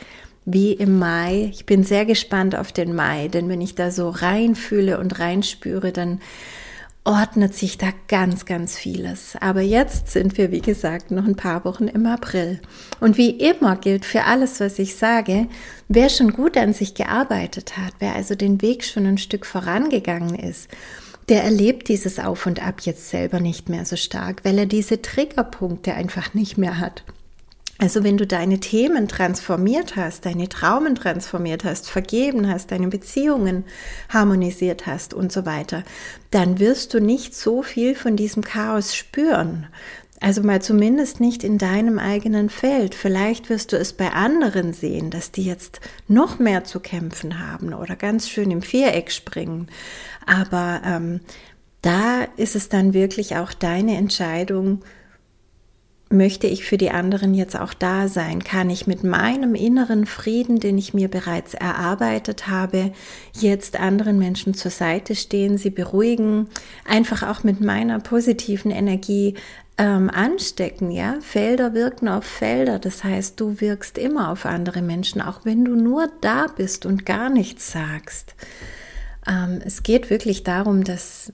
wie 0.50 0.72
im 0.72 0.98
Mai. 0.98 1.50
Ich 1.52 1.66
bin 1.66 1.84
sehr 1.84 2.06
gespannt 2.06 2.56
auf 2.56 2.72
den 2.72 2.94
Mai, 2.94 3.28
denn 3.28 3.50
wenn 3.50 3.60
ich 3.60 3.74
da 3.74 3.90
so 3.90 4.08
reinfühle 4.08 4.98
und 4.98 5.18
reinspüre, 5.18 5.92
dann 5.92 6.20
ordnet 7.04 7.54
sich 7.54 7.76
da 7.76 7.88
ganz, 8.08 8.46
ganz 8.46 8.76
vieles. 8.76 9.36
Aber 9.40 9.60
jetzt 9.60 10.08
sind 10.10 10.38
wir, 10.38 10.50
wie 10.50 10.60
gesagt, 10.60 11.10
noch 11.10 11.26
ein 11.26 11.36
paar 11.36 11.66
Wochen 11.66 11.86
im 11.86 12.06
April. 12.06 12.60
Und 12.98 13.18
wie 13.18 13.30
immer 13.30 13.76
gilt 13.76 14.06
für 14.06 14.24
alles, 14.24 14.58
was 14.58 14.78
ich 14.78 14.96
sage, 14.96 15.48
wer 15.88 16.08
schon 16.08 16.32
gut 16.32 16.56
an 16.56 16.72
sich 16.72 16.94
gearbeitet 16.94 17.76
hat, 17.76 17.92
wer 17.98 18.14
also 18.14 18.34
den 18.34 18.62
Weg 18.62 18.84
schon 18.84 19.04
ein 19.04 19.18
Stück 19.18 19.44
vorangegangen 19.44 20.34
ist, 20.34 20.68
der 21.28 21.44
erlebt 21.44 21.88
dieses 21.88 22.18
Auf 22.18 22.46
und 22.46 22.66
Ab 22.66 22.80
jetzt 22.82 23.10
selber 23.10 23.38
nicht 23.38 23.68
mehr 23.68 23.84
so 23.84 23.96
stark, 23.96 24.46
weil 24.46 24.58
er 24.58 24.66
diese 24.66 25.02
Triggerpunkte 25.02 25.92
einfach 25.92 26.32
nicht 26.32 26.56
mehr 26.56 26.78
hat. 26.78 27.04
Also 27.80 28.02
wenn 28.02 28.16
du 28.16 28.26
deine 28.26 28.58
Themen 28.58 29.06
transformiert 29.06 29.94
hast, 29.94 30.26
deine 30.26 30.48
Traumen 30.48 30.96
transformiert 30.96 31.62
hast, 31.62 31.88
vergeben 31.88 32.50
hast, 32.50 32.72
deine 32.72 32.88
Beziehungen 32.88 33.64
harmonisiert 34.08 34.86
hast 34.86 35.14
und 35.14 35.30
so 35.30 35.46
weiter, 35.46 35.84
dann 36.32 36.58
wirst 36.58 36.92
du 36.92 37.00
nicht 37.00 37.36
so 37.36 37.62
viel 37.62 37.94
von 37.94 38.16
diesem 38.16 38.42
Chaos 38.42 38.96
spüren. 38.96 39.68
Also 40.20 40.42
mal 40.42 40.60
zumindest 40.60 41.20
nicht 41.20 41.44
in 41.44 41.58
deinem 41.58 42.00
eigenen 42.00 42.50
Feld. 42.50 42.96
Vielleicht 42.96 43.48
wirst 43.50 43.72
du 43.72 43.76
es 43.76 43.92
bei 43.92 44.10
anderen 44.10 44.72
sehen, 44.72 45.10
dass 45.10 45.30
die 45.30 45.44
jetzt 45.44 45.80
noch 46.08 46.40
mehr 46.40 46.64
zu 46.64 46.80
kämpfen 46.80 47.38
haben 47.38 47.72
oder 47.72 47.94
ganz 47.94 48.28
schön 48.28 48.50
im 48.50 48.62
Viereck 48.62 49.12
springen. 49.12 49.68
Aber 50.26 50.82
ähm, 50.84 51.20
da 51.82 52.24
ist 52.36 52.56
es 52.56 52.68
dann 52.68 52.94
wirklich 52.94 53.36
auch 53.36 53.52
deine 53.52 53.96
Entscheidung, 53.96 54.82
möchte 56.10 56.46
ich 56.46 56.64
für 56.64 56.78
die 56.78 56.90
anderen 56.90 57.34
jetzt 57.34 57.58
auch 57.58 57.74
da 57.74 58.08
sein? 58.08 58.42
Kann 58.42 58.70
ich 58.70 58.86
mit 58.86 59.04
meinem 59.04 59.54
inneren 59.54 60.06
Frieden, 60.06 60.58
den 60.58 60.78
ich 60.78 60.94
mir 60.94 61.08
bereits 61.08 61.54
erarbeitet 61.54 62.48
habe, 62.48 62.92
jetzt 63.34 63.78
anderen 63.78 64.18
Menschen 64.18 64.54
zur 64.54 64.70
Seite 64.70 65.14
stehen, 65.14 65.58
sie 65.58 65.70
beruhigen, 65.70 66.48
einfach 66.86 67.22
auch 67.22 67.44
mit 67.44 67.60
meiner 67.60 67.98
positiven 67.98 68.70
Energie 68.70 69.34
ähm, 69.76 70.10
anstecken, 70.10 70.90
ja? 70.90 71.16
Felder 71.20 71.72
wirken 71.72 72.08
auf 72.08 72.24
Felder, 72.24 72.78
das 72.78 73.04
heißt, 73.04 73.38
du 73.38 73.60
wirkst 73.60 73.96
immer 73.96 74.30
auf 74.30 74.44
andere 74.44 74.82
Menschen, 74.82 75.20
auch 75.20 75.44
wenn 75.44 75.64
du 75.64 75.76
nur 75.76 76.08
da 76.20 76.46
bist 76.48 76.84
und 76.84 77.06
gar 77.06 77.30
nichts 77.30 77.70
sagst. 77.70 78.34
Ähm, 79.26 79.60
es 79.64 79.84
geht 79.84 80.10
wirklich 80.10 80.42
darum, 80.42 80.82
dass 80.84 81.32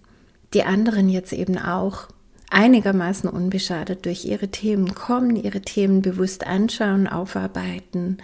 die 0.53 0.65
anderen 0.65 1.09
jetzt 1.09 1.33
eben 1.33 1.59
auch 1.59 2.09
einigermaßen 2.55 3.29
unbeschadet 3.29 4.07
durch 4.07 4.25
ihre 4.25 4.49
Themen 4.49 4.95
kommen, 4.95 5.37
ihre 5.37 5.61
Themen 5.61 6.03
bewusst 6.03 6.47
anschauen, 6.47 7.07
aufarbeiten 7.07 8.19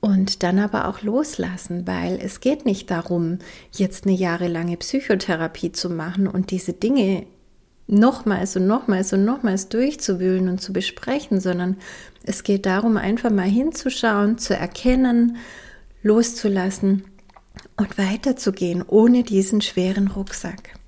und 0.00 0.42
dann 0.42 0.58
aber 0.58 0.88
auch 0.88 1.02
loslassen, 1.02 1.86
weil 1.86 2.18
es 2.20 2.40
geht 2.40 2.66
nicht 2.66 2.90
darum, 2.90 3.38
jetzt 3.70 4.04
eine 4.04 4.16
jahrelange 4.16 4.76
Psychotherapie 4.76 5.70
zu 5.70 5.90
machen 5.90 6.26
und 6.26 6.50
diese 6.50 6.72
Dinge 6.72 7.24
nochmals 7.86 8.56
und 8.56 8.66
nochmals 8.66 9.12
und 9.12 9.24
nochmals 9.24 9.68
durchzuwühlen 9.68 10.48
und 10.48 10.60
zu 10.60 10.72
besprechen, 10.72 11.40
sondern 11.40 11.76
es 12.24 12.42
geht 12.42 12.66
darum, 12.66 12.96
einfach 12.96 13.30
mal 13.30 13.48
hinzuschauen, 13.48 14.38
zu 14.38 14.56
erkennen, 14.56 15.36
loszulassen 16.02 17.04
und 17.76 17.96
weiterzugehen 17.96 18.82
ohne 18.86 19.22
diesen 19.22 19.60
schweren 19.60 20.08
Rucksack. 20.08 20.81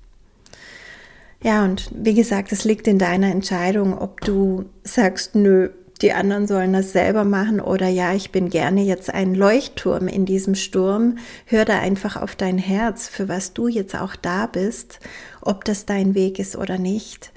Ja, 1.45 1.63
und 1.63 1.91
wie 1.93 2.15
gesagt, 2.15 2.51
es 2.51 2.63
liegt 2.63 2.87
in 2.87 2.97
deiner 2.97 3.29
Entscheidung, 3.29 3.95
ob 3.95 4.19
du 4.21 4.65
sagst, 4.83 5.35
nö, 5.35 5.69
die 6.01 6.11
anderen 6.11 6.47
sollen 6.47 6.73
das 6.73 6.91
selber 6.91 7.23
machen 7.23 7.59
oder 7.59 7.87
ja, 7.87 8.15
ich 8.15 8.31
bin 8.31 8.49
gerne 8.49 8.81
jetzt 8.81 9.13
ein 9.13 9.35
Leuchtturm 9.35 10.07
in 10.07 10.25
diesem 10.25 10.55
Sturm. 10.55 11.19
Hör 11.45 11.63
da 11.63 11.77
einfach 11.77 12.19
auf 12.19 12.35
dein 12.35 12.57
Herz, 12.57 13.07
für 13.07 13.29
was 13.29 13.53
du 13.53 13.67
jetzt 13.67 13.95
auch 13.95 14.15
da 14.15 14.47
bist, 14.47 14.99
ob 15.39 15.63
das 15.65 15.85
dein 15.85 16.15
Weg 16.15 16.39
ist 16.39 16.55
oder 16.55 16.79
nicht. 16.79 17.31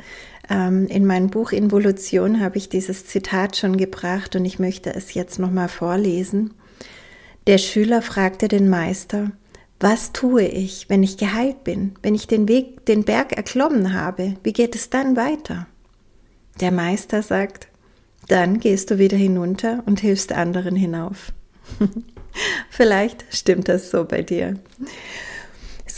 Ähm, 0.48 0.86
in 0.86 1.04
meinem 1.04 1.28
Buch 1.28 1.52
Involution 1.52 2.40
habe 2.40 2.56
ich 2.56 2.70
dieses 2.70 3.04
Zitat 3.04 3.58
schon 3.58 3.76
gebracht 3.76 4.34
und 4.36 4.46
ich 4.46 4.58
möchte 4.58 4.88
es 4.94 5.12
jetzt 5.12 5.38
nochmal 5.38 5.68
vorlesen. 5.68 6.54
Der 7.46 7.58
Schüler 7.58 8.00
fragte 8.00 8.48
den 8.48 8.70
Meister, 8.70 9.32
was 9.80 10.12
tue 10.12 10.44
ich, 10.44 10.88
wenn 10.88 11.02
ich 11.02 11.18
geheilt 11.18 11.62
bin, 11.64 11.94
wenn 12.02 12.14
ich 12.14 12.26
den 12.26 12.48
Weg, 12.48 12.84
den 12.86 13.04
Berg 13.04 13.32
erklommen 13.32 13.92
habe? 13.92 14.34
Wie 14.42 14.52
geht 14.52 14.74
es 14.74 14.90
dann 14.90 15.16
weiter? 15.16 15.66
Der 16.60 16.72
Meister 16.72 17.22
sagt, 17.22 17.68
dann 18.26 18.58
gehst 18.58 18.90
du 18.90 18.98
wieder 18.98 19.16
hinunter 19.16 19.82
und 19.86 20.00
hilfst 20.00 20.32
anderen 20.32 20.74
hinauf. 20.74 21.32
Vielleicht 22.70 23.24
stimmt 23.30 23.68
das 23.68 23.90
so 23.90 24.04
bei 24.04 24.22
dir. 24.22 24.58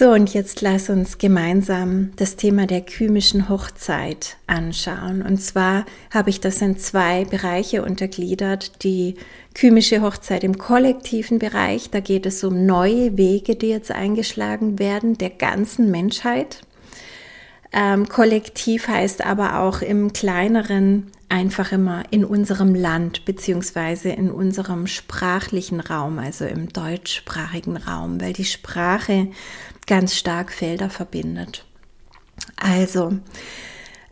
So, 0.01 0.13
und 0.13 0.33
jetzt 0.33 0.63
lass 0.63 0.89
uns 0.89 1.19
gemeinsam 1.19 2.13
das 2.17 2.37
Thema 2.37 2.67
der 2.67 2.81
kymischen 2.81 3.51
Hochzeit 3.51 4.39
anschauen. 4.47 5.21
Und 5.21 5.43
zwar 5.43 5.85
habe 6.11 6.31
ich 6.31 6.41
das 6.41 6.63
in 6.63 6.79
zwei 6.79 7.27
Bereiche 7.27 7.85
untergliedert. 7.85 8.83
Die 8.83 9.17
kymische 9.53 10.01
Hochzeit 10.01 10.43
im 10.43 10.57
kollektiven 10.57 11.39
Bereich, 11.39 11.91
da 11.91 12.01
geht 12.01 12.25
es 12.25 12.43
um 12.43 12.65
neue 12.65 13.19
Wege, 13.19 13.57
die 13.57 13.69
jetzt 13.69 13.91
eingeschlagen 13.91 14.79
werden, 14.79 15.19
der 15.19 15.29
ganzen 15.29 15.91
Menschheit. 15.91 16.63
Ähm, 17.71 18.09
kollektiv 18.09 18.89
heißt 18.89 19.23
aber 19.23 19.61
auch 19.61 19.83
im 19.83 20.15
kleineren 20.15 21.13
einfach 21.31 21.73
immer 21.73 22.03
in 22.11 22.25
unserem 22.25 22.75
Land 22.75 23.25
beziehungsweise 23.25 24.11
in 24.11 24.31
unserem 24.31 24.87
sprachlichen 24.87 25.81
Raum, 25.81 26.19
also 26.19 26.45
im 26.45 26.71
deutschsprachigen 26.71 27.77
Raum, 27.77 28.21
weil 28.21 28.33
die 28.33 28.45
Sprache 28.45 29.29
ganz 29.91 30.15
stark 30.15 30.53
Felder 30.53 30.89
verbindet. 30.89 31.67
Also, 32.55 33.13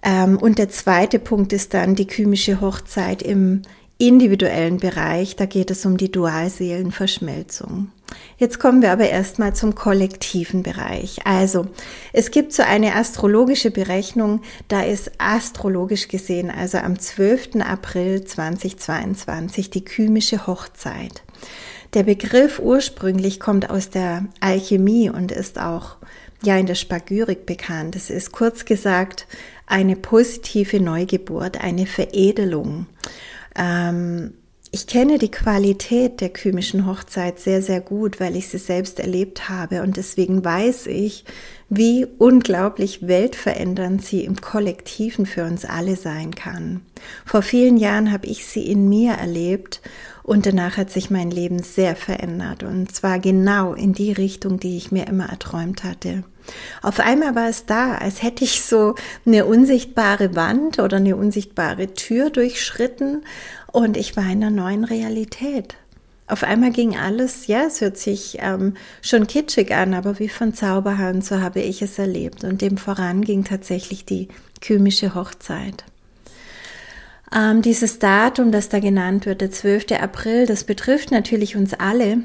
ähm, 0.03 0.37
und 0.37 0.59
der 0.59 0.69
zweite 0.69 1.21
Punkt 1.21 1.53
ist 1.53 1.73
dann 1.73 1.95
die 1.95 2.09
kymische 2.09 2.61
Hochzeit 2.61 3.23
im 3.23 3.63
individuellen 3.97 4.79
Bereich, 4.79 5.37
da 5.37 5.47
geht 5.47 5.71
es 5.71 5.87
um 5.87 5.97
die 5.97 6.11
Dualseelenverschmelzung. 6.11 7.93
Jetzt 8.39 8.59
kommen 8.59 8.83
wir 8.83 8.91
aber 8.91 9.09
erstmal 9.09 9.55
zum 9.55 9.77
kollektiven 9.77 10.65
Bereich. 10.65 11.19
Also, 11.25 11.67
es 12.13 12.33
gibt 12.33 12.53
so 12.53 12.65
eine 12.65 12.97
astrologische 12.97 13.71
Berechnung, 13.71 14.43
da 14.67 14.83
ist 14.83 15.13
astrologisch 15.19 16.09
gesehen, 16.09 16.51
also 16.51 16.79
am 16.79 16.99
12. 16.99 17.57
April 17.61 18.25
2022, 18.25 19.71
die 19.71 19.85
kymische 19.85 20.49
Hochzeit. 20.49 21.23
Der 21.95 22.03
Begriff 22.03 22.59
ursprünglich 22.59 23.41
kommt 23.41 23.71
aus 23.71 23.89
der 23.91 24.27
Alchemie 24.41 25.09
und 25.09 25.33
ist 25.33 25.59
auch 25.59 25.97
ja 26.43 26.57
in 26.57 26.67
der 26.67 26.75
Spagyrik 26.75 27.47
bekannt. 27.47 27.97
Es 27.97 28.11
ist 28.11 28.33
kurz 28.33 28.65
gesagt 28.65 29.27
eine 29.67 29.97
positive 29.97 30.81
Neugeburt, 30.81 31.63
eine 31.63 31.87
Veredelung. 31.87 32.87
Ähm, 33.57 34.35
ich 34.71 34.87
kenne 34.87 35.19
die 35.19 35.31
Qualität 35.31 36.21
der 36.21 36.29
kymischen 36.29 36.87
Hochzeit 36.87 37.39
sehr, 37.39 37.63
sehr 37.63 37.81
gut, 37.81 38.21
weil 38.21 38.37
ich 38.37 38.49
sie 38.49 38.59
selbst 38.59 39.01
erlebt 39.01 39.49
habe 39.49 39.83
und 39.83 39.97
deswegen 39.97 40.45
weiß 40.45 40.87
ich, 40.89 41.25
wie 41.71 42.07
unglaublich 42.19 43.07
weltverändernd 43.07 44.05
sie 44.05 44.25
im 44.25 44.41
Kollektiven 44.41 45.27
für 45.27 45.45
uns 45.45 45.65
alle 45.65 45.97
sein 45.97 46.35
kann. 46.35 46.83
Vor 47.25 47.43
vielen 47.43 47.77
Jahren 47.77 48.13
habe 48.13 48.27
ich 48.27 48.47
sie 48.47 48.71
in 48.71 48.89
mir 48.89 49.13
erlebt 49.13 49.81
und 50.23 50.45
danach 50.45 50.77
hat 50.77 50.91
sich 50.91 51.11
mein 51.11 51.31
Leben 51.31 51.63
sehr 51.63 51.97
verändert 51.97 52.63
und 52.63 52.95
zwar 52.95 53.19
genau 53.19 53.73
in 53.73 53.95
die 53.95 54.13
Richtung, 54.13 54.61
die 54.61 54.77
ich 54.77 54.93
mir 54.93 55.07
immer 55.07 55.31
erträumt 55.31 55.85
hatte. 55.85 56.25
Auf 56.83 57.01
einmal 57.01 57.35
war 57.35 57.49
es 57.49 57.67
da, 57.67 57.97
als 57.97 58.23
hätte 58.23 58.45
ich 58.45 58.63
so 58.63 58.95
eine 59.27 59.45
unsichtbare 59.45 60.35
Wand 60.35 60.79
oder 60.79 60.97
eine 60.97 61.17
unsichtbare 61.17 61.95
Tür 61.95 62.31
durchschritten 62.31 63.23
und 63.73 63.97
ich 63.97 64.17
war 64.17 64.25
in 64.25 64.43
einer 64.43 64.51
neuen 64.51 64.85
Realität. 64.85 65.77
Auf 66.27 66.45
einmal 66.45 66.73
ging 66.73 66.97
alles, 66.97 67.47
ja, 67.47 67.65
es 67.67 67.81
hört 67.81 67.97
sich 67.97 68.39
ähm, 68.41 68.75
schon 69.01 69.27
kitschig 69.27 69.75
an, 69.75 69.95
aber 69.95 70.19
wie 70.19 70.29
von 70.29 70.53
Zauberhand, 70.53 71.25
so 71.25 71.41
habe 71.41 71.61
ich 71.61 71.81
es 71.81 71.99
erlebt. 71.99 72.45
Und 72.45 72.61
dem 72.61 72.77
voran 72.77 73.23
ging 73.23 73.45
tatsächlich 73.45 74.05
die 74.05 74.29
kymische 74.61 75.15
Hochzeit. 75.15 75.85
Ähm, 77.35 77.63
dieses 77.63 77.99
Datum, 77.99 78.53
das 78.53 78.69
da 78.69 78.79
genannt 78.79 79.25
wird, 79.25 79.41
der 79.41 79.51
12. 79.51 79.93
April, 80.01 80.47
das 80.47 80.65
betrifft 80.65 81.11
natürlich 81.11 81.57
uns 81.57 81.73
alle. 81.73 82.19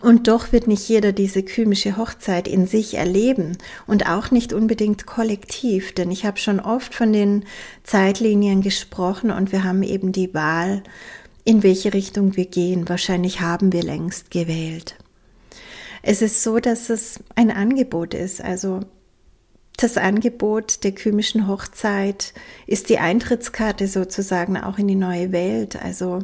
Und 0.00 0.28
doch 0.28 0.52
wird 0.52 0.66
nicht 0.66 0.88
jeder 0.88 1.12
diese 1.12 1.42
kymische 1.42 1.96
Hochzeit 1.96 2.48
in 2.48 2.66
sich 2.66 2.94
erleben 2.94 3.56
und 3.86 4.08
auch 4.08 4.30
nicht 4.30 4.52
unbedingt 4.52 5.06
kollektiv, 5.06 5.94
denn 5.94 6.10
ich 6.10 6.26
habe 6.26 6.38
schon 6.38 6.60
oft 6.60 6.94
von 6.94 7.12
den 7.12 7.44
Zeitlinien 7.84 8.60
gesprochen 8.60 9.30
und 9.30 9.52
wir 9.52 9.64
haben 9.64 9.82
eben 9.82 10.12
die 10.12 10.34
Wahl, 10.34 10.82
in 11.44 11.62
welche 11.62 11.94
Richtung 11.94 12.36
wir 12.36 12.46
gehen. 12.46 12.88
Wahrscheinlich 12.88 13.40
haben 13.40 13.72
wir 13.72 13.82
längst 13.82 14.30
gewählt. 14.30 14.96
Es 16.02 16.20
ist 16.20 16.42
so, 16.42 16.58
dass 16.58 16.90
es 16.90 17.20
ein 17.34 17.50
Angebot 17.50 18.12
ist, 18.12 18.42
also 18.42 18.80
das 19.76 19.96
Angebot 19.96 20.84
der 20.84 20.92
kymischen 20.92 21.48
Hochzeit 21.48 22.32
ist 22.66 22.88
die 22.88 22.98
Eintrittskarte 22.98 23.88
sozusagen 23.88 24.56
auch 24.56 24.78
in 24.78 24.86
die 24.86 24.94
neue 24.94 25.32
Welt. 25.32 25.76
Also 25.82 26.20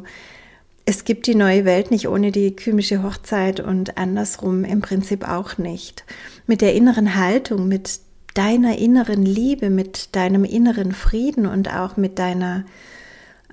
es 0.85 1.03
gibt 1.03 1.27
die 1.27 1.35
neue 1.35 1.65
Welt 1.65 1.91
nicht 1.91 2.07
ohne 2.07 2.31
die 2.31 2.55
kymische 2.55 3.03
Hochzeit 3.03 3.59
und 3.59 3.97
andersrum 3.97 4.63
im 4.63 4.81
Prinzip 4.81 5.27
auch 5.27 5.57
nicht. 5.57 6.05
Mit 6.47 6.61
der 6.61 6.73
inneren 6.73 7.15
Haltung, 7.15 7.67
mit 7.67 7.99
deiner 8.33 8.77
inneren 8.77 9.23
Liebe, 9.25 9.69
mit 9.69 10.15
deinem 10.15 10.43
inneren 10.43 10.91
Frieden 10.91 11.45
und 11.45 11.73
auch 11.73 11.97
mit 11.97 12.17
deiner 12.17 12.65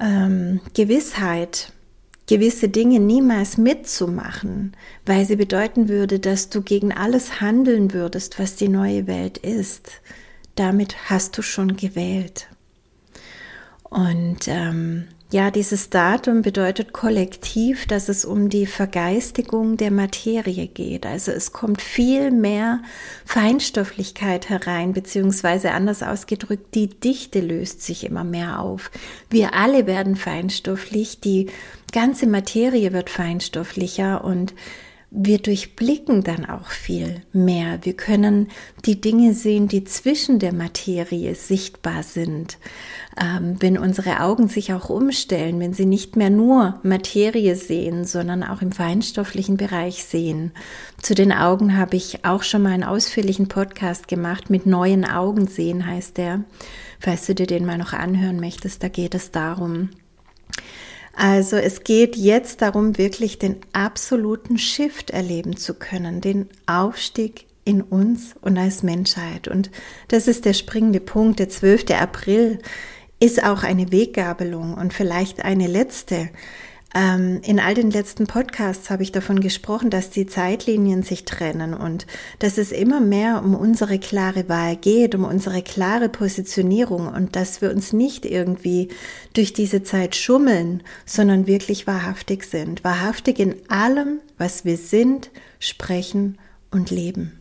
ähm, 0.00 0.60
Gewissheit, 0.74 1.72
gewisse 2.26 2.68
Dinge 2.68 3.00
niemals 3.00 3.56
mitzumachen, 3.56 4.76
weil 5.04 5.24
sie 5.24 5.36
bedeuten 5.36 5.88
würde, 5.88 6.20
dass 6.20 6.50
du 6.50 6.62
gegen 6.62 6.92
alles 6.92 7.40
handeln 7.40 7.92
würdest, 7.92 8.38
was 8.38 8.54
die 8.56 8.68
neue 8.68 9.06
Welt 9.06 9.38
ist. 9.38 9.88
Damit 10.54 11.10
hast 11.10 11.36
du 11.38 11.42
schon 11.42 11.76
gewählt. 11.76 12.48
Und 13.84 14.46
ähm, 14.46 15.08
ja, 15.30 15.50
dieses 15.50 15.90
Datum 15.90 16.40
bedeutet 16.40 16.94
kollektiv, 16.94 17.86
dass 17.86 18.08
es 18.08 18.24
um 18.24 18.48
die 18.48 18.64
Vergeistigung 18.64 19.76
der 19.76 19.90
Materie 19.90 20.68
geht. 20.68 21.04
Also 21.04 21.32
es 21.32 21.52
kommt 21.52 21.82
viel 21.82 22.30
mehr 22.30 22.80
Feinstofflichkeit 23.26 24.48
herein, 24.48 24.94
beziehungsweise 24.94 25.72
anders 25.72 26.02
ausgedrückt, 26.02 26.74
die 26.74 26.88
Dichte 26.88 27.40
löst 27.40 27.82
sich 27.82 28.04
immer 28.04 28.24
mehr 28.24 28.60
auf. 28.60 28.90
Wir 29.28 29.52
alle 29.52 29.86
werden 29.86 30.16
feinstofflich, 30.16 31.20
die 31.20 31.50
ganze 31.92 32.26
Materie 32.26 32.94
wird 32.94 33.10
feinstofflicher 33.10 34.24
und 34.24 34.54
wir 35.10 35.38
durchblicken 35.38 36.22
dann 36.22 36.44
auch 36.44 36.68
viel 36.68 37.22
mehr. 37.32 37.78
Wir 37.82 37.94
können 37.94 38.48
die 38.84 39.00
Dinge 39.00 39.32
sehen, 39.32 39.66
die 39.68 39.84
zwischen 39.84 40.38
der 40.38 40.52
Materie 40.52 41.34
sichtbar 41.34 42.02
sind. 42.02 42.58
Ähm, 43.20 43.56
wenn 43.58 43.78
unsere 43.78 44.20
Augen 44.20 44.46
sich 44.46 44.72
auch 44.72 44.90
umstellen, 44.90 45.58
wenn 45.58 45.72
sie 45.72 45.86
nicht 45.86 46.14
mehr 46.14 46.30
nur 46.30 46.78
Materie 46.84 47.56
sehen, 47.56 48.04
sondern 48.04 48.44
auch 48.44 48.62
im 48.62 48.70
feinstofflichen 48.70 49.56
Bereich 49.56 50.04
sehen. 50.04 50.52
Zu 51.02 51.16
den 51.16 51.32
Augen 51.32 51.76
habe 51.76 51.96
ich 51.96 52.24
auch 52.24 52.44
schon 52.44 52.62
mal 52.62 52.70
einen 52.70 52.84
ausführlichen 52.84 53.48
Podcast 53.48 54.06
gemacht. 54.06 54.50
Mit 54.50 54.66
neuen 54.66 55.04
Augen 55.04 55.48
sehen 55.48 55.86
heißt 55.86 56.16
der. 56.16 56.44
Falls 57.00 57.26
du 57.26 57.34
dir 57.34 57.48
den 57.48 57.64
mal 57.64 57.78
noch 57.78 57.92
anhören 57.92 58.38
möchtest, 58.38 58.84
da 58.84 58.88
geht 58.88 59.16
es 59.16 59.32
darum. 59.32 59.90
Also 61.14 61.56
es 61.56 61.82
geht 61.82 62.14
jetzt 62.14 62.62
darum, 62.62 62.98
wirklich 62.98 63.40
den 63.40 63.56
absoluten 63.72 64.58
Shift 64.58 65.10
erleben 65.10 65.56
zu 65.56 65.74
können, 65.74 66.20
den 66.20 66.48
Aufstieg 66.66 67.46
in 67.64 67.82
uns 67.82 68.34
und 68.40 68.56
als 68.56 68.84
Menschheit. 68.84 69.48
Und 69.48 69.72
das 70.06 70.28
ist 70.28 70.44
der 70.44 70.54
springende 70.54 71.00
Punkt. 71.00 71.40
Der 71.40 71.48
12. 71.48 71.90
April 72.00 72.60
ist 73.20 73.42
auch 73.42 73.62
eine 73.62 73.90
Weggabelung 73.92 74.74
und 74.74 74.92
vielleicht 74.92 75.44
eine 75.44 75.66
letzte. 75.66 76.30
Ähm, 76.94 77.40
in 77.42 77.60
all 77.60 77.74
den 77.74 77.90
letzten 77.90 78.26
Podcasts 78.26 78.88
habe 78.88 79.02
ich 79.02 79.12
davon 79.12 79.40
gesprochen, 79.40 79.90
dass 79.90 80.08
die 80.08 80.26
Zeitlinien 80.26 81.02
sich 81.02 81.26
trennen 81.26 81.74
und 81.74 82.06
dass 82.38 82.56
es 82.56 82.72
immer 82.72 83.00
mehr 83.00 83.42
um 83.44 83.54
unsere 83.54 83.98
klare 83.98 84.48
Wahl 84.48 84.76
geht, 84.76 85.14
um 85.14 85.24
unsere 85.24 85.62
klare 85.62 86.08
Positionierung 86.08 87.08
und 87.08 87.36
dass 87.36 87.60
wir 87.60 87.70
uns 87.70 87.92
nicht 87.92 88.24
irgendwie 88.24 88.88
durch 89.34 89.52
diese 89.52 89.82
Zeit 89.82 90.16
schummeln, 90.16 90.82
sondern 91.04 91.46
wirklich 91.46 91.86
wahrhaftig 91.86 92.44
sind. 92.44 92.84
Wahrhaftig 92.84 93.38
in 93.38 93.56
allem, 93.68 94.20
was 94.38 94.64
wir 94.64 94.78
sind, 94.78 95.30
sprechen 95.58 96.38
und 96.70 96.90
leben. 96.90 97.37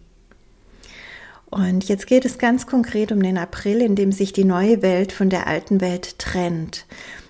Und 1.49 1.87
jetzt 1.87 2.07
geht 2.07 2.25
es 2.25 2.37
ganz 2.37 2.67
konkret 2.67 3.11
um 3.11 3.23
den 3.23 3.37
April, 3.37 3.81
in 3.81 3.95
dem 3.95 4.11
sich 4.11 4.33
die 4.33 4.43
neue 4.43 4.81
Welt 4.81 5.11
von 5.11 5.29
der 5.29 5.47
alten 5.47 5.79
Welt 5.79 6.19
trennt. 6.19 6.85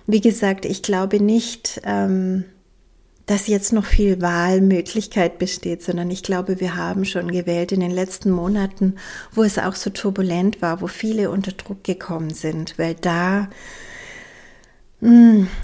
Wie 0.06 0.20
gesagt, 0.20 0.64
ich 0.64 0.82
glaube 0.82 1.22
nicht, 1.22 1.80
ähm, 1.84 2.44
dass 3.26 3.46
jetzt 3.46 3.74
noch 3.74 3.84
viel 3.84 4.22
Wahlmöglichkeit 4.22 5.38
besteht, 5.38 5.82
sondern 5.82 6.10
ich 6.10 6.22
glaube, 6.22 6.60
wir 6.60 6.76
haben 6.76 7.04
schon 7.04 7.30
gewählt 7.30 7.72
in 7.72 7.80
den 7.80 7.90
letzten 7.90 8.30
Monaten, 8.30 8.96
wo 9.32 9.42
es 9.42 9.58
auch 9.58 9.74
so 9.74 9.90
turbulent 9.90 10.62
war, 10.62 10.80
wo 10.80 10.86
viele 10.86 11.30
unter 11.30 11.52
Druck 11.52 11.84
gekommen 11.84 12.30
sind, 12.30 12.78
weil 12.78 12.94
da 12.94 13.50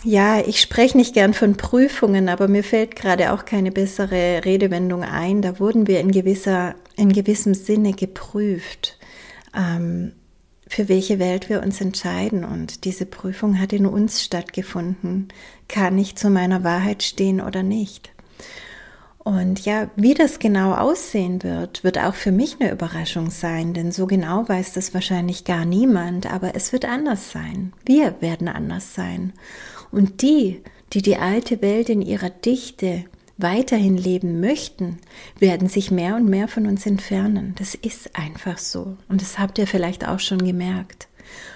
ja, 0.05 0.40
ich 0.40 0.61
spreche 0.61 0.97
nicht 0.97 1.14
gern 1.14 1.35
von 1.35 1.57
Prüfungen, 1.57 2.29
aber 2.29 2.47
mir 2.47 2.62
fällt 2.62 2.94
gerade 2.94 3.33
auch 3.33 3.44
keine 3.44 3.73
bessere 3.73 4.44
Redewendung 4.44 5.03
ein. 5.03 5.42
Da 5.42 5.59
wurden 5.59 5.88
wir 5.88 6.01
in 6.01 6.12
gewisser, 6.12 6.77
in 6.97 7.12
gewissem 7.12 7.55
Sinne 7.55 7.92
geprüft. 7.94 8.99
Ähm, 9.57 10.12
für 10.68 10.88
welche 10.88 11.18
Welt 11.18 11.49
wir 11.49 11.62
uns 11.62 11.81
entscheiden. 11.81 12.44
Und 12.44 12.85
diese 12.85 13.07
Prüfung 13.07 13.61
hat 13.61 13.73
in 13.73 13.87
uns 13.87 14.23
stattgefunden. 14.23 15.29
Kann 15.68 15.99
ich 15.99 16.16
zu 16.16 16.31
meiner 16.31 16.64
Wahrheit 16.64 17.03
stehen 17.03 17.40
oder 17.40 17.62
nicht? 17.62 18.13
Und 19.25 19.65
ja, 19.65 19.91
wie 19.97 20.13
das 20.13 20.39
genau 20.39 20.75
aussehen 20.75 21.43
wird, 21.43 21.83
wird 21.83 21.99
auch 21.99 22.15
für 22.15 22.31
mich 22.31 22.59
eine 22.61 22.71
Überraschung 22.71 23.31
sein, 23.31 23.73
denn 23.73 23.91
so 23.91 24.07
genau 24.07 24.47
weiß 24.47 24.75
das 24.75 24.93
wahrscheinlich 24.93 25.45
gar 25.45 25.65
niemand, 25.65 26.31
aber 26.31 26.55
es 26.55 26.75
wird 26.75 26.85
anders 26.85 27.33
sein. 27.33 27.73
Wir 27.87 28.21
werden 28.21 28.49
anders 28.49 28.95
sein. 28.95 29.33
Und 29.91 30.21
die, 30.21 30.63
die 30.93 31.01
die 31.01 31.17
alte 31.17 31.63
Welt 31.63 31.89
in 31.89 32.03
ihrer 32.03 32.29
Dichte 32.29 33.07
weiterhin 33.39 33.97
leben 33.97 34.41
möchten, 34.41 34.99
werden 35.39 35.69
sich 35.69 35.91
mehr 35.91 36.17
und 36.17 36.29
mehr 36.29 36.47
von 36.47 36.67
uns 36.67 36.85
entfernen. 36.85 37.55
Das 37.59 37.75
ist 37.75 38.17
einfach 38.17 38.59
so. 38.59 38.99
Und 39.09 39.23
das 39.23 39.39
habt 39.39 39.59
ihr 39.59 39.67
vielleicht 39.67 40.07
auch 40.07 40.21
schon 40.21 40.45
gemerkt. 40.45 41.09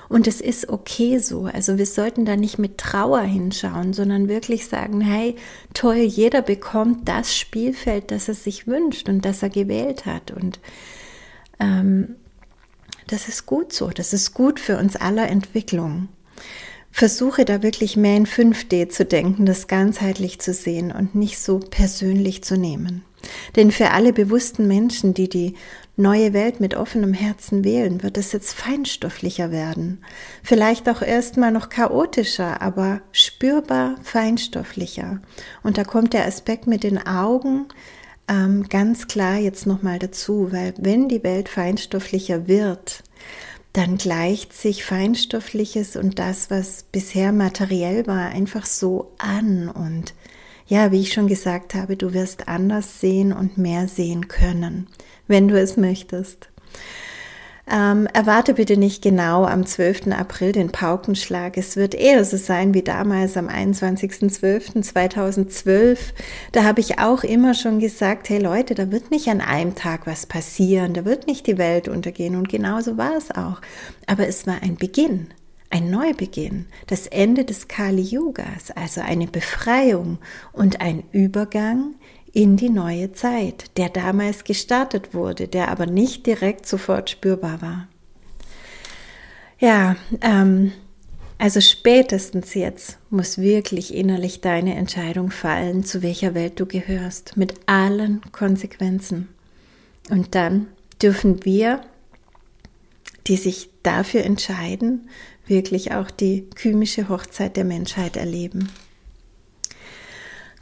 Und 0.09 0.27
es 0.27 0.41
ist 0.41 0.69
okay 0.69 1.19
so. 1.19 1.45
Also 1.45 1.79
wir 1.79 1.87
sollten 1.87 2.25
da 2.25 2.37
nicht 2.37 2.59
mit 2.59 2.79
Trauer 2.79 3.21
hinschauen, 3.21 3.93
sondern 3.93 4.29
wirklich 4.29 4.67
sagen, 4.67 5.01
hey, 5.01 5.37
toll, 5.75 5.97
jeder 5.97 6.43
bekommt 6.43 7.09
das 7.09 7.37
Spielfeld, 7.37 8.11
das 8.11 8.29
er 8.29 8.35
sich 8.35 8.67
wünscht 8.67 9.09
und 9.09 9.25
das 9.25 9.43
er 9.43 9.51
gewählt 9.51 10.07
hat. 10.07 10.31
Und 10.31 10.61
ähm, 11.61 12.17
das 13.07 13.29
ist 13.29 13.47
gut 13.47 13.73
so. 13.73 13.91
Das 13.91 14.13
ist 14.13 14.35
gut 14.35 14.61
für 14.61 14.79
uns 14.79 14.97
aller 14.97 15.29
Entwicklung 15.29 16.09
versuche 16.91 17.45
da 17.45 17.63
wirklich 17.63 17.97
mehr 17.97 18.17
in 18.17 18.27
5D 18.27 18.89
zu 18.89 19.05
denken, 19.05 19.47
das 19.47 19.69
ganzheitlich 19.69 20.41
zu 20.41 20.53
sehen 20.53 20.91
und 20.91 21.15
nicht 21.15 21.39
so 21.39 21.61
persönlich 21.61 22.43
zu 22.43 22.57
nehmen. 22.57 23.05
Denn 23.57 23.71
für 23.71 23.91
alle 23.91 24.13
bewussten 24.13 24.67
Menschen, 24.67 25.15
die 25.15 25.29
die 25.29 25.55
neue 25.99 26.33
Welt 26.33 26.61
mit 26.61 26.75
offenem 26.75 27.13
Herzen 27.13 27.65
wählen, 27.65 28.03
wird 28.03 28.17
es 28.17 28.33
jetzt 28.33 28.55
feinstofflicher 28.55 29.51
werden. 29.51 30.03
Vielleicht 30.43 30.89
auch 30.89 31.03
erstmal 31.03 31.51
noch 31.51 31.69
chaotischer, 31.69 32.63
aber 32.63 33.01
spürbar 33.13 33.97
feinstofflicher. 34.03 35.21
Und 35.63 35.77
da 35.77 35.85
kommt 35.85 36.15
der 36.15 36.27
Aspekt 36.27 36.67
mit 36.67 36.85
den 36.85 37.05
Augen 37.05 37.67
ähm, 38.29 38.69
ganz 38.69 39.09
klar 39.09 39.37
jetzt 39.37 39.67
nochmal 39.67 39.99
dazu, 39.99 40.53
weil 40.53 40.75
wenn 40.79 41.09
die 41.09 41.25
Welt 41.25 41.49
feinstofflicher 41.49 42.47
wird, 42.47 43.03
dann 43.73 43.97
gleicht 43.97 44.53
sich 44.55 44.85
Feinstoffliches 44.85 45.97
und 45.97 46.19
das, 46.19 46.51
was 46.51 46.85
bisher 46.85 47.33
materiell 47.33 48.07
war, 48.07 48.29
einfach 48.31 48.67
so 48.67 49.13
an. 49.19 49.69
Und 49.69 50.15
ja, 50.69 50.93
wie 50.93 51.01
ich 51.01 51.13
schon 51.13 51.27
gesagt 51.27 51.75
habe, 51.75 51.97
du 51.97 52.13
wirst 52.13 52.47
anders 52.47 53.01
sehen 53.01 53.33
und 53.33 53.59
mehr 53.59 53.89
sehen 53.89 54.29
können, 54.29 54.87
wenn 55.27 55.49
du 55.49 55.59
es 55.59 55.77
möchtest. 55.77 56.49
Ähm, 57.71 58.09
erwarte 58.15 58.55
bitte 58.55 58.79
nicht 58.79 59.03
genau 59.03 59.45
am 59.45 59.67
12. 59.67 60.07
April 60.13 60.53
den 60.53 60.73
Paukenschlag. 60.73 61.59
Es 61.59 61.77
wird 61.77 61.95
eher 61.95 62.25
so 62.25 62.39
sein 62.39 62.73
wie 62.73 62.81
damals 62.83 63.37
am 63.37 63.49
21.12.2012. 63.49 65.99
Da 66.53 66.65
habe 66.65 66.81
ich 66.81 66.99
auch 66.99 67.25
immer 67.25 67.53
schon 67.53 67.79
gesagt, 67.79 68.31
hey 68.31 68.39
Leute, 68.39 68.75
da 68.75 68.91
wird 68.91 69.11
nicht 69.11 69.29
an 69.29 69.43
einem 69.43 69.75
Tag 69.75 70.07
was 70.07 70.25
passieren, 70.25 70.95
da 70.95 71.05
wird 71.05 71.27
nicht 71.27 71.47
die 71.47 71.59
Welt 71.59 71.89
untergehen. 71.89 72.37
Und 72.37 72.49
genauso 72.49 72.97
war 72.97 73.19
es 73.19 73.31
auch. 73.31 73.61
Aber 74.07 74.27
es 74.27 74.47
war 74.47 74.63
ein 74.63 74.77
Beginn. 74.77 75.27
Ein 75.71 75.91
Neubeginn, 75.91 76.67
das 76.87 77.07
Ende 77.07 77.45
des 77.45 77.69
Kali 77.69 78.03
Yugas, 78.03 78.71
also 78.71 79.03
eine 79.03 79.27
Befreiung 79.27 80.19
und 80.53 80.81
ein 80.81 81.05
Übergang 81.13 81.95
in 82.33 82.57
die 82.57 82.71
neue 82.71 83.13
Zeit, 83.13 83.77
der 83.77 83.89
damals 83.89 84.45
gestartet 84.45 85.13
wurde, 85.13 85.49
der 85.49 85.69
aber 85.69 85.87
nicht 85.87 86.27
direkt 86.27 86.67
sofort 86.67 87.11
spürbar 87.11 87.61
war. 87.61 87.89
Ja, 89.59 89.97
ähm, 90.21 90.73
also 91.39 91.61
spätestens 91.61 92.55
jetzt 92.55 92.99
muss 93.11 93.39
wirklich 93.39 93.95
innerlich 93.95 94.41
deine 94.41 94.75
Entscheidung 94.75 95.31
fallen, 95.31 95.85
zu 95.85 96.03
welcher 96.03 96.35
Welt 96.35 96.59
du 96.59 96.67
gehörst, 96.67 97.37
mit 97.37 97.55
allen 97.67 98.21
Konsequenzen. 98.33 99.29
Und 100.11 100.35
dann 100.35 100.67
dürfen 101.01 101.45
wir, 101.45 101.83
die 103.27 103.37
sich 103.37 103.71
dafür 103.83 104.25
entscheiden, 104.25 105.09
wirklich 105.49 105.93
auch 105.93 106.11
die 106.11 106.49
kymische 106.55 107.09
Hochzeit 107.09 107.57
der 107.57 107.65
Menschheit 107.65 108.17
erleben. 108.17 108.69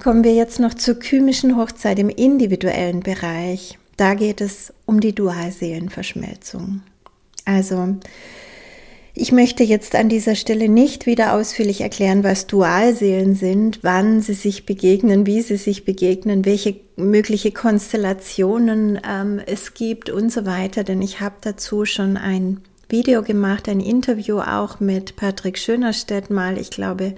Kommen 0.02 0.24
wir 0.24 0.34
jetzt 0.34 0.60
noch 0.60 0.74
zur 0.74 0.98
kymischen 0.98 1.56
Hochzeit 1.56 1.98
im 1.98 2.10
individuellen 2.10 3.00
Bereich. 3.00 3.78
Da 3.96 4.14
geht 4.14 4.40
es 4.40 4.72
um 4.84 5.00
die 5.00 5.14
Dualseelenverschmelzung. 5.14 6.82
Also 7.44 7.96
Ich 9.18 9.32
möchte 9.32 9.64
jetzt 9.64 9.94
an 9.94 10.10
dieser 10.10 10.34
Stelle 10.34 10.68
nicht 10.68 11.06
wieder 11.06 11.32
ausführlich 11.32 11.80
erklären, 11.80 12.22
was 12.22 12.46
Dualseelen 12.46 13.34
sind, 13.34 13.78
wann 13.80 14.20
sie 14.20 14.34
sich 14.34 14.66
begegnen, 14.66 15.24
wie 15.24 15.40
sie 15.40 15.56
sich 15.56 15.86
begegnen, 15.86 16.44
welche 16.44 16.76
mögliche 16.96 17.50
Konstellationen 17.50 19.00
ähm, 19.08 19.40
es 19.46 19.72
gibt 19.72 20.10
und 20.10 20.30
so 20.30 20.44
weiter, 20.44 20.84
denn 20.84 21.00
ich 21.00 21.20
habe 21.20 21.36
dazu 21.40 21.86
schon 21.86 22.18
ein 22.18 22.60
Video 22.88 23.22
gemacht, 23.22 23.68
ein 23.68 23.80
Interview 23.80 24.40
auch 24.40 24.80
mit 24.80 25.16
Patrick 25.16 25.58
Schönerstedt 25.58 26.30
mal, 26.30 26.58
ich 26.58 26.70
glaube, 26.70 27.14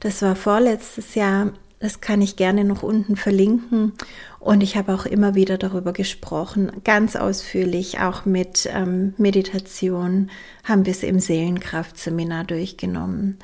das 0.00 0.22
war 0.22 0.36
vorletztes 0.36 1.14
Jahr 1.14 1.52
das 1.82 2.00
kann 2.00 2.22
ich 2.22 2.36
gerne 2.36 2.64
noch 2.64 2.84
unten 2.84 3.16
verlinken. 3.16 3.92
Und 4.38 4.62
ich 4.62 4.76
habe 4.76 4.94
auch 4.94 5.04
immer 5.04 5.34
wieder 5.34 5.58
darüber 5.58 5.92
gesprochen, 5.92 6.70
ganz 6.84 7.16
ausführlich, 7.16 7.98
auch 7.98 8.24
mit 8.24 8.68
ähm, 8.72 9.14
Meditation 9.18 10.30
haben 10.62 10.86
wir 10.86 10.92
es 10.92 11.02
im 11.02 11.18
Seelenkraftseminar 11.18 12.44
durchgenommen. 12.44 13.38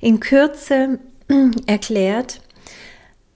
In 0.00 0.18
Kürze 0.18 0.98
erklärt, 1.66 2.40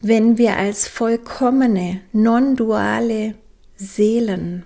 wenn 0.01 0.37
wir 0.37 0.57
als 0.57 0.89
vollkommene, 0.89 2.01
non-duale 2.13 3.35
Seelen 3.77 4.65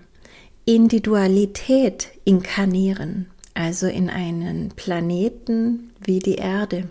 in 0.65 0.89
die 0.89 1.03
Dualität 1.03 2.09
inkarnieren, 2.25 3.27
also 3.55 3.87
in 3.87 4.09
einen 4.11 4.71
Planeten 4.71 5.93
wie 6.01 6.19
die 6.19 6.37
Erde, 6.37 6.89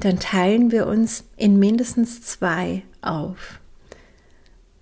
dann 0.00 0.18
teilen 0.18 0.70
wir 0.70 0.86
uns 0.86 1.24
in 1.36 1.58
mindestens 1.58 2.22
zwei 2.22 2.82
auf, 3.02 3.60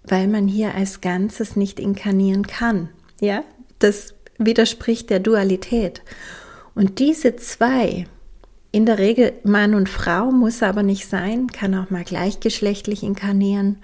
weil 0.04 0.28
man 0.28 0.46
hier 0.46 0.74
als 0.74 1.00
Ganzes 1.00 1.57
nicht 1.57 1.80
inkarnieren 1.80 2.46
kann. 2.46 2.90
Ja, 3.20 3.44
das 3.78 4.14
widerspricht 4.38 5.11
der 5.11 5.20
Dualität. 5.20 6.02
Und 6.74 6.98
diese 6.98 7.37
zwei, 7.37 8.07
in 8.72 8.85
der 8.85 8.98
Regel 8.98 9.33
Mann 9.44 9.74
und 9.74 9.88
Frau, 9.88 10.30
muss 10.30 10.62
aber 10.62 10.83
nicht 10.83 11.09
sein, 11.09 11.46
kann 11.46 11.74
auch 11.74 11.90
mal 11.90 12.04
gleichgeschlechtlich 12.04 13.02
inkarnieren, 13.02 13.78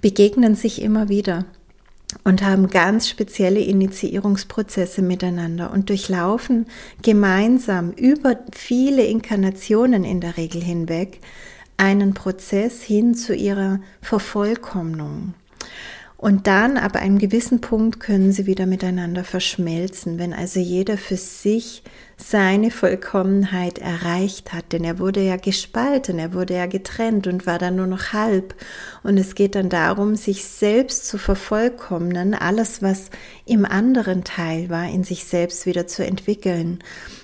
begegnen 0.00 0.54
sich 0.54 0.80
immer 0.80 1.08
wieder 1.08 1.44
und 2.24 2.42
haben 2.42 2.68
ganz 2.68 3.08
spezielle 3.08 3.60
Initiierungsprozesse 3.60 5.02
miteinander 5.02 5.70
und 5.72 5.88
durchlaufen 5.88 6.66
gemeinsam 7.02 7.92
über 7.92 8.38
viele 8.52 9.04
Inkarnationen 9.04 10.04
in 10.04 10.20
der 10.20 10.36
Regel 10.36 10.62
hinweg 10.62 11.20
einen 11.76 12.14
Prozess 12.14 12.82
hin 12.82 13.14
zu 13.14 13.34
ihrer 13.34 13.80
Vervollkommnung. 14.02 15.34
Und 16.20 16.46
dann 16.46 16.76
ab 16.76 16.96
einem 16.96 17.18
gewissen 17.18 17.62
Punkt 17.62 17.98
können 17.98 18.30
sie 18.30 18.44
wieder 18.44 18.66
miteinander 18.66 19.24
verschmelzen, 19.24 20.18
wenn 20.18 20.34
also 20.34 20.60
jeder 20.60 20.98
für 20.98 21.16
sich 21.16 21.82
seine 22.18 22.70
Vollkommenheit 22.70 23.78
erreicht 23.78 24.52
hat, 24.52 24.72
denn 24.72 24.84
er 24.84 24.98
wurde 24.98 25.22
ja 25.22 25.36
gespalten, 25.36 26.18
er 26.18 26.34
wurde 26.34 26.56
ja 26.56 26.66
getrennt 26.66 27.26
und 27.26 27.46
war 27.46 27.58
dann 27.58 27.76
nur 27.76 27.86
noch 27.86 28.12
halb. 28.12 28.54
Und 29.02 29.16
es 29.16 29.34
geht 29.34 29.54
dann 29.54 29.70
darum, 29.70 30.14
sich 30.14 30.44
selbst 30.44 31.08
zu 31.08 31.16
vervollkommnen, 31.16 32.34
alles, 32.34 32.82
was 32.82 33.08
im 33.46 33.64
anderen 33.64 34.22
Teil 34.22 34.68
war, 34.68 34.90
in 34.90 35.04
sich 35.04 35.24
selbst 35.24 35.64
wieder 35.64 35.86
zu 35.86 36.04
entwickeln. 36.04 36.80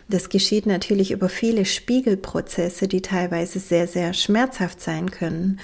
Das 0.09 0.31
geschieht 0.31 0.65
natürlich 0.65 1.11
über 1.11 1.29
viele 1.29 1.67
Spiegelprozesse, 1.67 2.89
die 2.89 3.03
teilweise 3.03 3.59
sehr, 3.59 3.89
sehr 3.89 4.15
schmerzhaft 4.15 4.81
sein 4.81 5.11
können. 5.11 5.61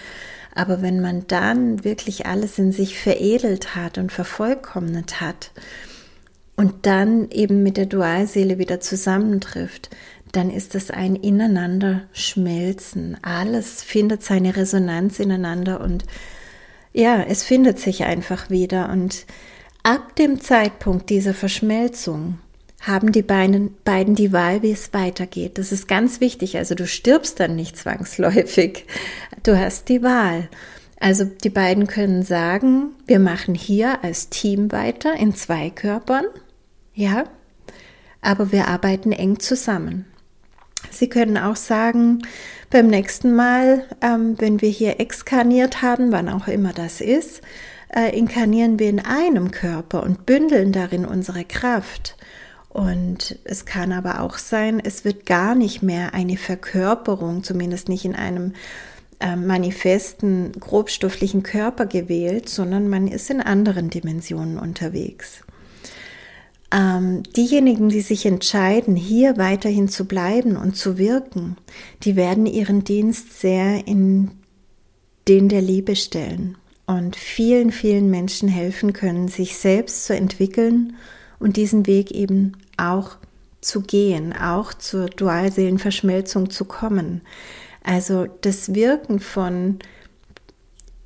Aber 0.54 0.82
wenn 0.82 1.00
man 1.00 1.26
dann 1.26 1.84
wirklich 1.84 2.26
alles 2.26 2.58
in 2.58 2.72
sich 2.72 2.98
veredelt 2.98 3.74
hat 3.74 3.98
und 3.98 4.12
vervollkommnet 4.12 5.20
hat 5.20 5.50
und 6.56 6.86
dann 6.86 7.30
eben 7.30 7.62
mit 7.62 7.76
der 7.76 7.86
Dualseele 7.86 8.58
wieder 8.58 8.80
zusammentrifft, 8.80 9.90
dann 10.32 10.50
ist 10.50 10.74
es 10.74 10.90
ein 10.90 11.16
Ineinander 11.16 12.02
schmelzen. 12.12 13.16
Alles 13.22 13.82
findet 13.82 14.22
seine 14.22 14.56
Resonanz 14.56 15.18
ineinander 15.20 15.80
und 15.80 16.04
ja, 16.92 17.22
es 17.22 17.42
findet 17.42 17.78
sich 17.78 18.04
einfach 18.04 18.50
wieder. 18.50 18.90
Und 18.90 19.26
ab 19.82 20.16
dem 20.16 20.40
Zeitpunkt 20.40 21.10
dieser 21.10 21.34
Verschmelzung 21.34 22.38
haben 22.82 23.12
die 23.12 23.22
beiden, 23.22 23.76
beiden 23.84 24.14
die 24.14 24.32
Wahl, 24.32 24.62
wie 24.62 24.72
es 24.72 24.92
weitergeht. 24.92 25.56
Das 25.56 25.72
ist 25.72 25.88
ganz 25.88 26.20
wichtig. 26.20 26.58
Also 26.58 26.74
du 26.74 26.86
stirbst 26.86 27.40
dann 27.40 27.56
nicht 27.56 27.76
zwangsläufig. 27.76 28.86
Du 29.44 29.58
hast 29.58 29.88
die 29.88 30.02
Wahl. 30.02 30.48
Also 30.98 31.24
die 31.24 31.50
beiden 31.50 31.86
können 31.86 32.22
sagen, 32.22 32.90
wir 33.06 33.18
machen 33.18 33.54
hier 33.54 34.04
als 34.04 34.28
Team 34.28 34.70
weiter 34.70 35.14
in 35.14 35.34
zwei 35.34 35.70
Körpern. 35.70 36.24
Ja, 36.94 37.24
aber 38.20 38.52
wir 38.52 38.68
arbeiten 38.68 39.12
eng 39.12 39.40
zusammen. 39.40 40.04
Sie 40.90 41.08
können 41.08 41.38
auch 41.38 41.56
sagen, 41.56 42.22
beim 42.70 42.88
nächsten 42.88 43.34
Mal, 43.34 43.84
ähm, 44.00 44.36
wenn 44.38 44.60
wir 44.60 44.70
hier 44.70 45.00
exkarniert 45.00 45.82
haben, 45.82 46.12
wann 46.12 46.28
auch 46.28 46.48
immer 46.48 46.72
das 46.72 47.00
ist, 47.00 47.42
äh, 47.94 48.16
inkarnieren 48.16 48.78
wir 48.78 48.88
in 48.88 49.00
einem 49.00 49.50
Körper 49.50 50.02
und 50.02 50.26
bündeln 50.26 50.72
darin 50.72 51.04
unsere 51.04 51.44
Kraft. 51.44 52.16
Und 52.72 53.38
es 53.44 53.66
kann 53.66 53.92
aber 53.92 54.22
auch 54.22 54.38
sein, 54.38 54.80
es 54.82 55.04
wird 55.04 55.26
gar 55.26 55.54
nicht 55.54 55.82
mehr 55.82 56.14
eine 56.14 56.38
Verkörperung, 56.38 57.44
zumindest 57.44 57.90
nicht 57.90 58.06
in 58.06 58.14
einem 58.14 58.54
äh, 59.20 59.36
manifesten, 59.36 60.52
grobstofflichen 60.52 61.42
Körper 61.42 61.84
gewählt, 61.84 62.48
sondern 62.48 62.88
man 62.88 63.08
ist 63.08 63.28
in 63.28 63.42
anderen 63.42 63.90
Dimensionen 63.90 64.58
unterwegs. 64.58 65.42
Ähm, 66.72 67.22
diejenigen, 67.36 67.90
die 67.90 68.00
sich 68.00 68.24
entscheiden, 68.24 68.96
hier 68.96 69.36
weiterhin 69.36 69.88
zu 69.88 70.06
bleiben 70.06 70.56
und 70.56 70.74
zu 70.74 70.96
wirken, 70.96 71.58
die 72.04 72.16
werden 72.16 72.46
ihren 72.46 72.84
Dienst 72.84 73.38
sehr 73.38 73.86
in 73.86 74.30
den 75.28 75.50
der 75.50 75.60
Liebe 75.60 75.94
stellen 75.94 76.56
und 76.86 77.16
vielen, 77.16 77.70
vielen 77.70 78.10
Menschen 78.10 78.48
helfen 78.48 78.94
können, 78.94 79.28
sich 79.28 79.58
selbst 79.58 80.06
zu 80.06 80.16
entwickeln 80.16 80.96
und 81.38 81.58
diesen 81.58 81.86
Weg 81.86 82.10
eben 82.12 82.54
auch 82.76 83.16
zu 83.60 83.80
gehen, 83.80 84.32
auch 84.32 84.74
zur 84.74 85.06
Dualseelenverschmelzung 85.06 86.50
zu 86.50 86.64
kommen. 86.64 87.22
Also 87.82 88.26
das 88.40 88.74
Wirken 88.74 89.20
von 89.20 89.78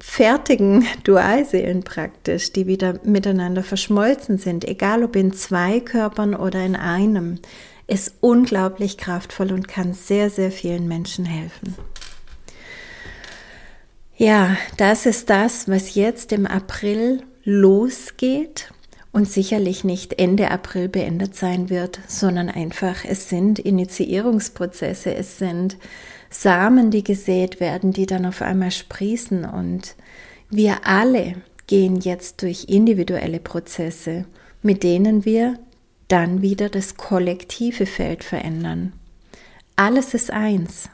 fertigen 0.01 0.87
Dualseelen 1.05 1.83
praktisch, 1.83 2.53
die 2.53 2.67
wieder 2.67 3.01
miteinander 3.05 3.63
verschmolzen 3.63 4.39
sind, 4.39 4.65
egal 4.65 5.05
ob 5.05 5.17
in 5.17 5.33
zwei 5.33 5.81
Körpern 5.81 6.35
oder 6.35 6.65
in 6.65 6.77
einem, 6.77 7.39
ist 7.87 8.15
unglaublich 8.21 8.99
kraftvoll 8.99 9.53
und 9.53 9.69
kann 9.69 9.95
sehr, 9.95 10.29
sehr 10.31 10.51
vielen 10.51 10.89
Menschen 10.89 11.25
helfen. 11.25 11.77
Ja, 14.17 14.57
das 14.77 15.07
ist 15.07 15.29
das, 15.31 15.69
was 15.69 15.95
jetzt 15.95 16.33
im 16.33 16.47
April 16.47 17.23
losgeht 17.45 18.73
und 19.17 19.27
sicherlich 19.27 19.83
nicht 19.83 20.19
Ende 20.19 20.51
April 20.51 20.91
beendet 20.91 21.35
sein 21.35 21.71
wird, 21.71 22.01
sondern 22.07 22.51
einfach, 22.51 23.03
es 23.03 23.31
sind 23.31 23.59
Initiierungsprozesse, 23.59 25.15
es 25.15 25.39
sind 25.39 25.79
Samen, 26.29 26.91
die 26.91 27.03
gesät 27.03 27.59
werden, 27.59 27.95
die 27.95 28.05
dann 28.05 28.27
auf 28.27 28.43
einmal 28.43 28.73
sprießen. 28.73 29.47
Und 29.47 29.95
wir 30.51 30.87
alle 30.87 31.37
gehen 31.67 31.99
jetzt 31.99 32.43
durch 32.43 32.67
individuelle 32.69 33.41
Prozesse, 33.41 34.27
mit 34.61 34.83
denen 34.83 35.25
wir 35.25 35.59
dann 36.09 36.43
wieder 36.43 36.69
das 36.69 36.99
kollektive 36.99 37.87
Feld 37.87 38.23
verändern. 38.23 38.93
Alles 39.77 40.13
ist 40.13 40.31
eins, 40.31 40.91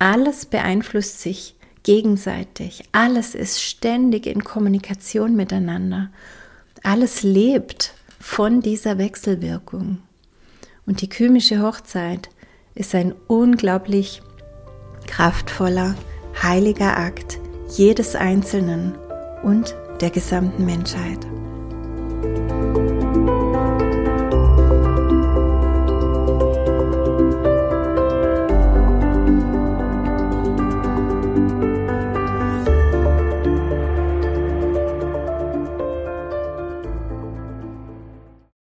alles 0.00 0.44
beeinflusst 0.44 1.20
sich 1.20 1.54
gegenseitig, 1.84 2.82
alles 2.90 3.36
ist 3.36 3.62
ständig 3.62 4.26
in 4.26 4.42
Kommunikation 4.42 5.36
miteinander 5.36 6.10
alles 6.82 7.22
lebt 7.22 7.94
von 8.18 8.60
dieser 8.60 8.98
Wechselwirkung. 8.98 9.98
Und 10.86 11.02
die 11.02 11.08
kymische 11.08 11.62
Hochzeit 11.62 12.30
ist 12.74 12.94
ein 12.94 13.14
unglaublich 13.26 14.22
kraftvoller, 15.06 15.94
heiliger 16.42 16.96
Akt 16.96 17.38
jedes 17.76 18.16
Einzelnen 18.16 18.96
und 19.42 19.74
der 20.00 20.10
gesamten 20.10 20.64
Menschheit. 20.64 21.26